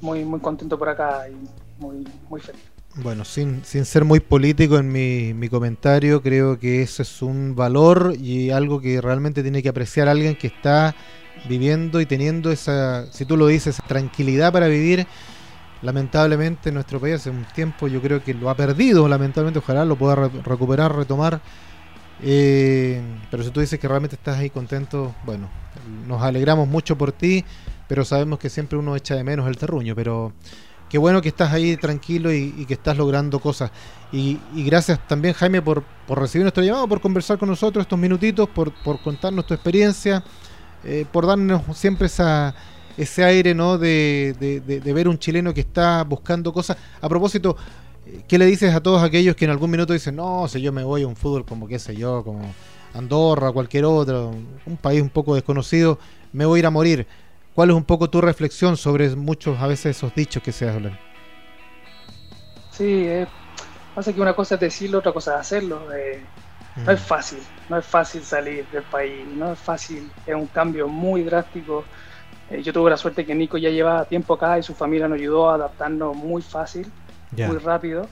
muy, 0.00 0.24
muy 0.24 0.40
contento 0.40 0.78
por 0.78 0.88
acá 0.88 1.28
y 1.28 1.36
muy, 1.80 2.06
muy 2.28 2.40
feliz. 2.40 2.73
Bueno, 2.96 3.24
sin, 3.24 3.64
sin 3.64 3.84
ser 3.84 4.04
muy 4.04 4.20
político 4.20 4.78
en 4.78 4.92
mi, 4.92 5.34
mi 5.34 5.48
comentario, 5.48 6.22
creo 6.22 6.60
que 6.60 6.82
eso 6.82 7.02
es 7.02 7.22
un 7.22 7.56
valor 7.56 8.14
y 8.16 8.50
algo 8.50 8.80
que 8.80 9.00
realmente 9.00 9.42
tiene 9.42 9.62
que 9.64 9.68
apreciar 9.68 10.08
alguien 10.08 10.36
que 10.36 10.46
está 10.46 10.94
viviendo 11.48 12.00
y 12.00 12.06
teniendo 12.06 12.52
esa, 12.52 13.10
si 13.12 13.24
tú 13.24 13.36
lo 13.36 13.48
dices, 13.48 13.78
tranquilidad 13.88 14.52
para 14.52 14.68
vivir 14.68 15.08
lamentablemente 15.82 16.72
nuestro 16.72 17.00
país 17.00 17.16
hace 17.16 17.30
un 17.30 17.44
tiempo 17.44 17.88
yo 17.88 18.00
creo 18.00 18.22
que 18.22 18.32
lo 18.32 18.48
ha 18.48 18.56
perdido, 18.56 19.06
lamentablemente 19.08 19.58
ojalá 19.58 19.84
lo 19.84 19.96
pueda 19.96 20.14
recuperar, 20.14 20.94
retomar. 20.96 21.40
Eh, 22.22 23.02
pero 23.30 23.42
si 23.42 23.50
tú 23.50 23.60
dices 23.60 23.78
que 23.78 23.88
realmente 23.88 24.16
estás 24.16 24.38
ahí 24.38 24.50
contento, 24.50 25.14
bueno, 25.26 25.48
nos 26.06 26.22
alegramos 26.22 26.68
mucho 26.68 26.96
por 26.96 27.12
ti, 27.12 27.44
pero 27.88 28.04
sabemos 28.04 28.38
que 28.38 28.48
siempre 28.48 28.78
uno 28.78 28.96
echa 28.96 29.16
de 29.16 29.24
menos 29.24 29.48
el 29.48 29.56
terruño, 29.56 29.94
pero 29.94 30.32
qué 30.94 30.98
bueno 30.98 31.20
que 31.20 31.30
estás 31.30 31.52
ahí 31.52 31.76
tranquilo 31.76 32.32
y, 32.32 32.52
que 32.66 32.74
estás 32.74 32.96
logrando 32.96 33.40
cosas. 33.40 33.72
Y, 34.12 34.38
gracias 34.54 35.04
también 35.08 35.34
Jaime 35.34 35.60
por, 35.60 35.82
recibir 36.08 36.44
nuestro 36.44 36.62
llamado, 36.62 36.86
por 36.86 37.00
conversar 37.00 37.36
con 37.36 37.48
nosotros 37.48 37.82
estos 37.82 37.98
minutitos, 37.98 38.48
por, 38.48 38.72
por 38.72 39.02
contarnos 39.02 39.44
tu 39.44 39.54
experiencia, 39.54 40.22
eh, 40.84 41.04
por 41.10 41.26
darnos 41.26 41.62
siempre 41.76 42.06
esa 42.06 42.54
ese 42.96 43.24
aire 43.24 43.56
¿no? 43.56 43.76
De, 43.76 44.36
de, 44.38 44.92
ver 44.92 45.08
un 45.08 45.18
chileno 45.18 45.52
que 45.52 45.62
está 45.62 46.04
buscando 46.04 46.52
cosas. 46.52 46.76
A 47.00 47.08
propósito, 47.08 47.56
¿qué 48.28 48.38
le 48.38 48.46
dices 48.46 48.72
a 48.72 48.80
todos 48.80 49.02
aquellos 49.02 49.34
que 49.34 49.46
en 49.46 49.50
algún 49.50 49.72
minuto 49.72 49.94
dicen, 49.94 50.14
no, 50.14 50.46
si 50.46 50.62
yo 50.62 50.70
me 50.70 50.84
voy 50.84 51.02
a 51.02 51.08
un 51.08 51.16
fútbol 51.16 51.44
como 51.44 51.66
qué 51.66 51.80
sé 51.80 51.96
yo, 51.96 52.22
como 52.22 52.54
Andorra, 52.94 53.50
cualquier 53.50 53.84
otro, 53.84 54.32
un 54.64 54.76
país 54.76 55.02
un 55.02 55.10
poco 55.10 55.34
desconocido, 55.34 55.98
me 56.32 56.46
voy 56.46 56.58
a 56.58 56.60
ir 56.60 56.66
a 56.66 56.70
morir? 56.70 57.08
¿Cuál 57.54 57.70
es 57.70 57.76
un 57.76 57.84
poco 57.84 58.10
tu 58.10 58.20
reflexión 58.20 58.76
sobre 58.76 59.14
muchos 59.14 59.60
a 59.60 59.66
veces 59.66 59.96
esos 59.96 60.14
dichos 60.14 60.42
que 60.42 60.52
se 60.52 60.68
hablan? 60.68 60.98
Sí, 62.70 63.06
eh, 63.06 63.26
pasa 63.94 64.12
que 64.12 64.20
una 64.20 64.34
cosa 64.34 64.56
es 64.56 64.60
decirlo, 64.60 64.98
otra 64.98 65.12
cosa 65.12 65.34
es 65.34 65.40
hacerlo. 65.40 65.92
Eh, 65.94 66.20
no 66.76 66.90
es 66.90 67.00
mm. 67.00 67.04
fácil, 67.04 67.38
no 67.68 67.78
es 67.78 67.86
fácil 67.86 68.22
salir 68.24 68.66
del 68.70 68.82
país, 68.82 69.24
no 69.36 69.52
es 69.52 69.58
fácil, 69.58 70.10
es 70.26 70.34
un 70.34 70.48
cambio 70.48 70.88
muy 70.88 71.22
drástico 71.22 71.84
eh, 72.50 72.62
yo 72.62 72.72
tuve 72.72 72.90
la 72.90 72.96
suerte 72.96 73.24
que 73.24 73.34
Nico 73.34 73.56
ya 73.56 73.70
llevaba 73.70 74.04
tiempo 74.04 74.34
acá 74.34 74.58
y 74.58 74.62
su 74.62 74.74
familia 74.74 75.08
nos 75.08 75.18
ayudó 75.18 75.50
a 75.50 75.54
adaptarnos 75.54 76.14
muy 76.14 76.42
fácil, 76.42 76.90
muy 77.36 77.58
rápido, 77.58 78.06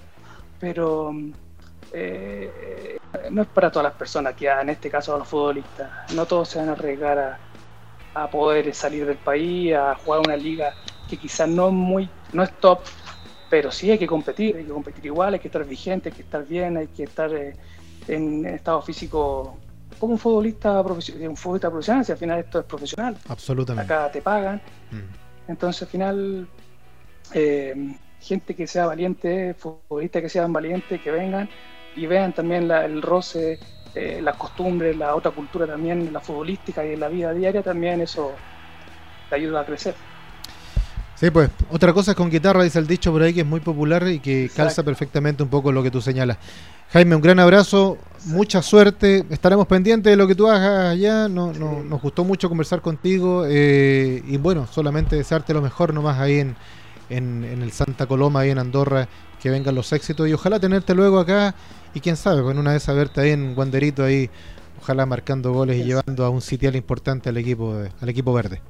pero 0.58 1.12
eh, 1.92 2.98
no 3.30 3.42
es 3.42 3.48
para 3.48 3.70
todas 3.70 3.84
las 3.84 3.94
personas, 3.94 4.34
que 4.34 4.48
en 4.48 4.70
este 4.70 4.90
caso 4.90 5.14
a 5.14 5.18
los 5.18 5.28
futbolistas. 5.28 6.12
No 6.14 6.26
todos 6.26 6.48
se 6.48 6.58
van 6.58 6.70
a 6.70 6.72
arriesgar 6.72 7.18
a, 7.18 7.38
a 8.14 8.28
poder 8.28 8.74
salir 8.74 9.06
del 9.06 9.16
país, 9.16 9.74
a 9.74 9.94
jugar 9.94 10.20
una 10.20 10.36
liga 10.36 10.74
que 11.08 11.16
quizás 11.16 11.48
no 11.48 11.68
es 11.68 11.74
muy, 11.74 12.08
no 12.32 12.42
es 12.42 12.50
top, 12.58 12.80
pero 13.50 13.70
sí 13.70 13.90
hay 13.90 13.98
que 13.98 14.06
competir, 14.06 14.56
hay 14.56 14.64
que 14.64 14.72
competir 14.72 15.06
igual, 15.06 15.34
hay 15.34 15.40
que 15.40 15.48
estar 15.48 15.64
vigente, 15.64 16.08
hay 16.08 16.14
que 16.14 16.22
estar 16.22 16.46
bien, 16.46 16.76
hay 16.76 16.86
que 16.86 17.04
estar 17.04 17.34
eh, 17.34 17.54
en 18.08 18.46
estado 18.46 18.80
físico 18.82 19.56
como 19.98 20.14
un 20.14 20.18
futbolista, 20.18 20.82
profesional, 20.82 21.28
un 21.28 21.36
futbolista 21.36 21.70
profesional, 21.70 22.04
si 22.04 22.12
al 22.12 22.18
final 22.18 22.38
esto 22.40 22.60
es 22.60 22.64
profesional. 22.64 23.16
Absolutamente. 23.28 23.92
Acá 23.92 24.10
te 24.10 24.22
pagan. 24.22 24.60
Mm. 24.90 25.50
Entonces 25.50 25.82
al 25.82 25.88
final, 25.88 26.48
eh, 27.34 27.96
gente 28.20 28.54
que 28.54 28.66
sea 28.66 28.86
valiente, 28.86 29.54
futbolistas 29.54 30.22
que 30.22 30.28
sean 30.28 30.52
valientes, 30.52 31.00
que 31.00 31.10
vengan 31.10 31.48
y 31.94 32.06
vean 32.06 32.32
también 32.32 32.70
el 32.70 33.02
roce, 33.02 33.58
eh, 33.94 34.20
las 34.22 34.36
costumbres, 34.36 34.96
la 34.96 35.14
otra 35.14 35.30
cultura 35.30 35.66
también, 35.66 36.12
la 36.12 36.20
futbolística 36.20 36.84
y 36.84 36.96
la 36.96 37.08
vida 37.08 37.32
diaria, 37.32 37.62
también 37.62 38.00
eso 38.00 38.32
te 39.28 39.36
ayuda 39.36 39.60
a 39.60 39.66
crecer. 39.66 39.94
Sí, 41.14 41.30
pues 41.30 41.50
otra 41.70 41.92
cosa 41.92 42.12
es 42.12 42.16
con 42.16 42.30
guitarra, 42.30 42.64
dice 42.64 42.80
el 42.80 42.86
dicho 42.86 43.12
por 43.12 43.22
ahí 43.22 43.32
que 43.32 43.42
es 43.42 43.46
muy 43.46 43.60
popular 43.60 44.08
y 44.08 44.18
que 44.18 44.50
calza 44.54 44.82
perfectamente 44.82 45.42
un 45.42 45.48
poco 45.48 45.70
lo 45.70 45.82
que 45.82 45.90
tú 45.90 46.00
señalas. 46.00 46.38
Jaime, 46.92 47.14
un 47.14 47.22
gran 47.22 47.38
abrazo, 47.38 47.96
mucha 48.26 48.60
suerte. 48.60 49.24
Estaremos 49.30 49.66
pendientes 49.66 50.10
de 50.10 50.16
lo 50.16 50.26
que 50.26 50.34
tú 50.34 50.48
hagas 50.48 50.90
allá. 50.90 51.28
No, 51.28 51.52
nos 51.52 52.02
gustó 52.02 52.22
mucho 52.22 52.50
conversar 52.50 52.82
contigo. 52.82 53.44
Eh, 53.48 54.22
y 54.26 54.36
bueno, 54.36 54.66
solamente 54.66 55.16
desearte 55.16 55.54
lo 55.54 55.62
mejor 55.62 55.94
nomás 55.94 56.18
ahí 56.18 56.40
en, 56.40 56.56
en, 57.08 57.62
el 57.62 57.72
Santa 57.72 58.06
Coloma, 58.06 58.40
ahí 58.40 58.50
en 58.50 58.58
Andorra, 58.58 59.08
que 59.40 59.48
vengan 59.48 59.74
los 59.74 59.90
éxitos. 59.92 60.28
Y 60.28 60.34
ojalá 60.34 60.60
tenerte 60.60 60.94
luego 60.94 61.18
acá. 61.18 61.54
Y 61.94 62.00
quién 62.00 62.16
sabe, 62.16 62.42
con 62.42 62.58
una 62.58 62.72
vez 62.72 62.86
verte 62.86 63.20
ahí 63.20 63.30
en 63.30 63.54
Guanderito, 63.54 64.04
ahí, 64.04 64.30
ojalá 64.80 65.06
marcando 65.06 65.52
goles 65.52 65.76
y 65.76 65.84
llevando 65.84 66.24
a 66.24 66.30
un 66.30 66.40
sitial 66.40 66.74
importante 66.76 67.28
al 67.28 67.36
equipo, 67.36 67.74
al 68.00 68.08
equipo 68.08 68.32
verde. 68.32 68.60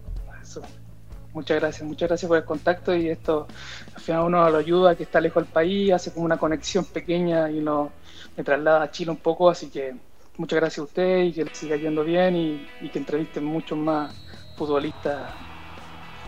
Muchas 1.32 1.60
gracias, 1.60 1.88
muchas 1.88 2.08
gracias 2.10 2.28
por 2.28 2.36
el 2.36 2.44
contacto 2.44 2.94
y 2.94 3.08
esto 3.08 3.46
al 3.94 4.02
final 4.02 4.24
uno 4.24 4.50
lo 4.50 4.58
ayuda, 4.58 4.94
que 4.94 5.04
está 5.04 5.18
lejos 5.18 5.42
del 5.42 5.52
país, 5.52 5.90
hace 5.90 6.12
como 6.12 6.26
una 6.26 6.36
conexión 6.36 6.84
pequeña 6.84 7.50
y 7.50 7.58
uno 7.58 7.90
me 8.36 8.44
traslada 8.44 8.82
a 8.82 8.90
Chile 8.90 9.12
un 9.12 9.16
poco, 9.16 9.48
así 9.48 9.70
que 9.70 9.94
muchas 10.36 10.60
gracias 10.60 10.80
a 10.80 10.82
usted 10.82 11.18
y 11.22 11.32
que 11.32 11.44
le 11.44 11.54
siga 11.54 11.76
yendo 11.76 12.04
bien 12.04 12.36
y, 12.36 12.88
que 12.90 12.98
entrevisten 12.98 13.44
muchos 13.44 13.78
más 13.78 14.14
futbolistas 14.58 15.30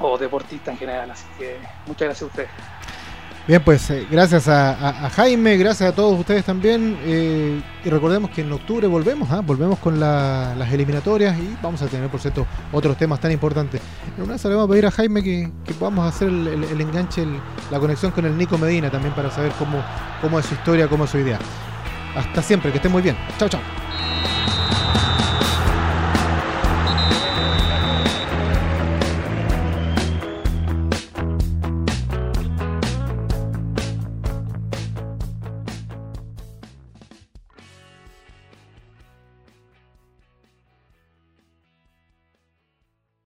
o 0.01 0.17
deportistas 0.17 0.69
en 0.69 0.79
general, 0.79 1.11
así 1.11 1.27
que 1.39 1.59
muchas 1.87 2.09
gracias 2.09 2.23
a 2.23 2.27
usted. 2.27 2.47
Bien, 3.47 3.63
pues 3.63 3.91
eh, 3.91 4.07
gracias 4.11 4.49
a, 4.49 5.11
Jaime, 5.11 5.59
gracias 5.59 5.91
a 5.91 5.95
todos 5.95 6.19
ustedes 6.19 6.47
también. 6.47 6.97
Eh, 7.05 7.61
y 7.85 7.91
recordemos 7.91 8.31
que 8.31 8.41
en 8.41 8.51
octubre 8.51 8.87
volvemos, 8.87 9.31
¿ah? 9.31 9.43
volvemos 9.45 9.79
con 9.81 10.01
las 10.01 10.73
eliminatorias 10.73 11.37
y 11.39 11.55
vamos 11.63 11.83
a 11.83 11.87
tener, 11.87 12.09
por 12.09 12.21
cierto, 12.21 12.47
otros 12.73 12.97
temas 12.97 13.21
tan 13.21 13.33
importantes. 13.33 13.83
En 14.17 14.23
una 14.23 14.33
vez 14.33 14.45
le 14.45 14.55
vamos 14.55 14.69
a 14.69 14.71
pedir 14.71 14.87
a 14.87 14.91
Jaime 14.91 15.23
que, 15.23 15.53
que 15.67 15.75
podamos 15.75 16.09
hacer 16.09 16.29
el, 16.29 16.81
enganche, 16.81 17.27
la 17.71 17.79
conexión 17.79 18.13
con 18.13 18.25
el 18.25 18.37
Nico 18.37 18.57
Medina 18.57 18.91
también 18.91 19.15
para 19.15 19.31
saber 19.31 19.53
cómo, 19.59 19.83
cómo 20.23 20.39
es 20.39 20.47
su 20.47 20.55
historia, 20.55 20.89
cómo 20.89 21.05
es 21.05 21.11
su 21.11 21.19
idea. 21.19 21.39
Hasta 22.17 22.41
siempre, 22.41 22.71
que 22.71 22.79
estén 22.79 22.93
muy 22.93 23.03
bien. 23.03 23.17
Chao, 23.37 23.51
chao. 23.51 23.61